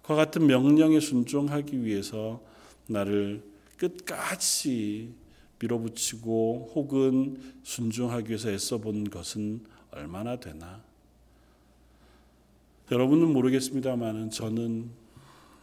그 0.02 0.16
같은 0.16 0.48
명령에 0.48 1.00
순종하기 1.00 1.84
위해서 1.84 2.42
나를 2.88 3.44
끝까지 3.78 5.14
밀어붙이고 5.64 6.72
혹은 6.76 7.42
순종하기 7.64 8.30
위해서 8.30 8.50
애써 8.50 8.78
본 8.78 9.10
것은 9.10 9.62
얼마나 9.92 10.40
되나? 10.40 10.82
여러분은 12.92 13.32
모르겠습니다만은 13.32 14.30
저는 14.30 14.90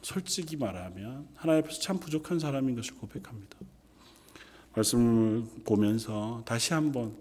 솔직히 0.03 0.57
말하면 0.57 1.29
하나님 1.35 1.65
앞에서 1.65 1.81
참 1.81 1.99
부족한 1.99 2.39
사람인 2.39 2.75
것을 2.75 2.95
고백합니다. 2.97 3.59
말씀을 4.75 5.45
보면서 5.65 6.43
다시 6.47 6.73
한번 6.73 7.15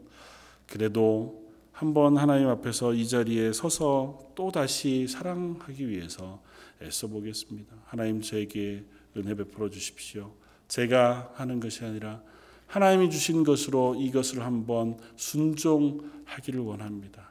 그래도 0.68 1.50
한번 1.74 2.18
하나님 2.18 2.48
앞에서 2.48 2.94
이 2.94 3.08
자리에 3.08 3.52
서서 3.54 4.32
또 4.36 4.52
다시 4.52 5.08
사랑하기 5.08 5.90
위해서 5.90 6.42
애써 6.82 7.08
보겠습니다. 7.08 7.76
하나님 7.86 8.22
저에게 8.22 8.86
은혜 9.18 9.36
베풀어 9.36 9.70
주십시오. 9.70 10.34
제가 10.68 11.34
하는 11.36 11.60
것이 11.60 11.84
아니라 11.84 12.22
하나님이 12.70 13.10
주신 13.10 13.44
것으로 13.44 13.96
이것을 13.96 14.44
한번 14.44 14.98
순종하기를 15.18 16.60
원합니다. 16.60 17.30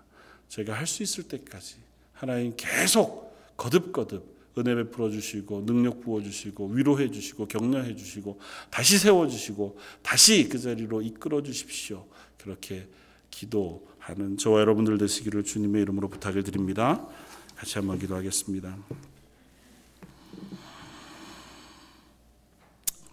제가 0.49 0.75
할 0.75 0.87
수 0.87 1.03
있을 1.03 1.25
때까지 1.25 1.77
하나님 2.13 2.55
계속 2.57 3.37
거듭거듭 3.57 4.37
은혜 4.59 4.75
베풀어 4.75 5.09
주시고 5.11 5.65
능력 5.67 6.01
부어 6.01 6.21
주시고 6.21 6.69
위로해 6.71 7.11
주시고 7.11 7.47
격려해 7.47 7.95
주시고 7.95 8.41
다시 8.71 8.99
세워 8.99 9.29
주시고 9.29 9.79
다시 10.03 10.49
그 10.49 10.59
자리로 10.59 11.01
이끌어 11.03 11.43
주십시오. 11.43 12.05
그렇게 12.39 12.89
기도하는 13.31 14.37
저와 14.37 14.61
여러분들 14.61 14.99
되시기를 14.99 15.45
주님의 15.45 15.83
이름으로 15.83 16.09
부탁을 16.09 16.43
드립니다. 16.43 17.07
같이 17.55 17.79
한번 17.79 18.01
기도하겠습니다. 18.01 18.77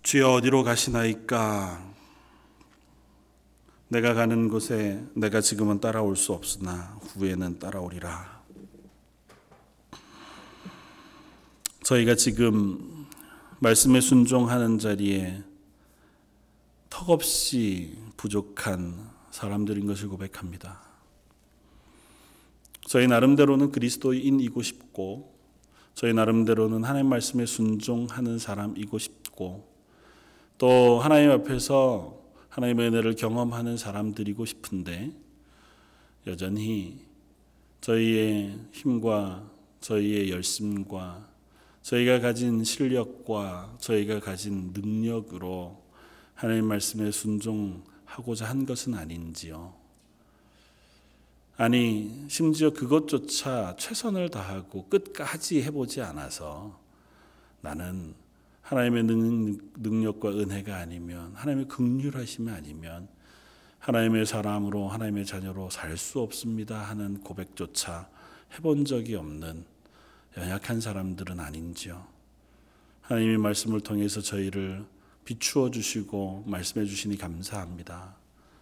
주여 0.01 0.33
어디로 0.33 0.63
가시나이까? 0.63 1.94
내가 3.87 4.13
가는 4.15 4.49
곳에 4.49 5.03
내가 5.13 5.41
지금은 5.41 5.79
따라올 5.79 6.15
수 6.15 6.33
없으나 6.33 6.97
후에는 7.01 7.59
따라오리라. 7.59 8.43
저희가 11.83 12.15
지금 12.15 13.05
말씀에 13.59 14.01
순종하는 14.01 14.79
자리에 14.79 15.43
턱없이 16.89 17.95
부족한 18.17 19.11
사람들인 19.29 19.85
것을 19.85 20.07
고백합니다. 20.09 20.81
저희 22.87 23.07
나름대로는 23.07 23.71
그리스도인이고 23.71 24.61
싶고 24.63 25.35
저희 25.93 26.13
나름대로는 26.13 26.83
하나님 26.83 27.07
말씀에 27.09 27.45
순종하는 27.45 28.39
사람이고 28.39 28.97
싶고 28.97 29.67
또 30.57 30.99
하나님 30.99 31.29
앞에서 31.31 32.24
하나님의 32.55 32.87
은혜를 32.87 33.15
경험하는 33.15 33.75
사람들이고 33.75 34.45
싶은데 34.45 35.11
여전히 36.25 37.05
저희의 37.81 38.57
힘과 38.71 39.51
저희의 39.81 40.31
열심과 40.31 41.27
저희가 41.81 42.21
가진 42.21 42.63
실력과 42.63 43.75
저희가 43.79 44.21
가진 44.21 44.71
능력으로 44.73 45.83
하나님 46.33 46.65
말씀에 46.67 47.11
순종하고자 47.11 48.45
한 48.45 48.65
것은 48.65 48.93
아닌지요. 48.93 49.73
아니, 51.57 52.25
심지어 52.29 52.69
그것조차 52.69 53.75
최선을 53.77 54.29
다하고 54.29 54.87
끝까지 54.87 55.61
해보지 55.61 56.01
않아서 56.01 56.79
나는 57.59 58.15
하나님의 58.65 59.03
능력과 59.77 60.29
은혜가 60.29 60.75
아니면 60.77 61.31
하나님의 61.35 61.67
극률하심이 61.67 62.49
아니면 62.49 63.07
하나님의 63.77 64.25
사람으로 64.25 64.89
하나님의 64.89 65.27
자녀로 65.27 65.69
살 65.69 65.95
수 65.97 66.19
없습니다 66.19 66.81
하는 66.81 67.19
고백조차 67.21 68.09
해본 68.55 68.85
적이 68.85 69.15
없는 69.15 69.65
연약한 70.35 70.81
사람들은 70.81 71.39
아닌지요. 71.39 72.07
하나님의 73.01 73.37
말씀을 73.37 73.81
통해서 73.81 74.19
저희를 74.19 74.83
비추어 75.25 75.69
주시고 75.69 76.45
말씀해 76.47 76.87
주시니 76.87 77.17
감사합니다. 77.17 78.15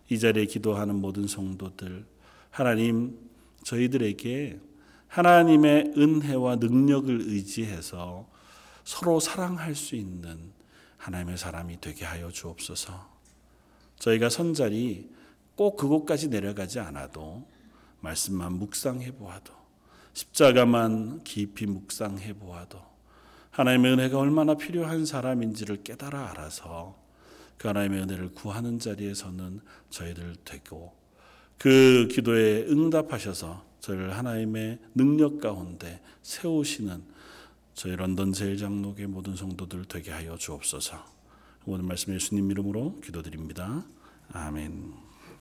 이 0.09 0.19
자리에 0.19 0.45
기도하는 0.45 0.95
모든 0.95 1.27
성도들 1.27 2.05
하나님 2.49 3.17
저희들에게 3.63 4.59
하나님의 5.07 5.93
은혜와 5.95 6.57
능력을 6.57 7.21
의지해서 7.21 8.32
서로 8.83 9.19
사랑할 9.19 9.75
수 9.75 9.95
있는 9.95 10.51
하나님의 10.97 11.37
사람이 11.37 11.81
되게 11.81 12.05
하여 12.05 12.31
주옵소서. 12.31 13.13
저희가 13.99 14.29
선자리 14.29 15.11
꼭 15.55 15.77
그곳까지 15.77 16.29
내려가지 16.29 16.79
않아도 16.79 17.47
말씀만 17.99 18.53
묵상해 18.53 19.11
보아도 19.13 19.53
십자가만 20.13 21.23
깊이 21.23 21.65
묵상해 21.65 22.33
보아도 22.33 22.81
하나님의 23.51 23.93
은혜가 23.93 24.17
얼마나 24.17 24.55
필요한 24.55 25.05
사람인지를 25.05 25.83
깨달아 25.83 26.31
알아서 26.31 26.97
그 27.57 27.67
하나님의 27.67 28.01
은혜를 28.03 28.33
구하는 28.33 28.79
자리에서는 28.79 29.61
저희들 29.89 30.35
되고 30.43 30.93
그 31.57 32.07
기도에 32.11 32.65
응답하셔서 32.67 33.63
저희를 33.79 34.17
하나님의 34.17 34.79
능력 34.95 35.39
가운데 35.39 36.01
세우시는 36.23 37.12
저희 37.73 37.95
런던 37.95 38.33
제일장로교 38.33 39.07
모든 39.07 39.35
성도들 39.35 39.85
되게 39.85 40.11
하여 40.11 40.37
주옵소서. 40.37 41.03
오늘 41.65 41.85
말씀 41.85 42.13
예수님 42.13 42.51
이름으로 42.51 42.99
기도드립니다. 43.01 43.83
아멘. 44.31 45.02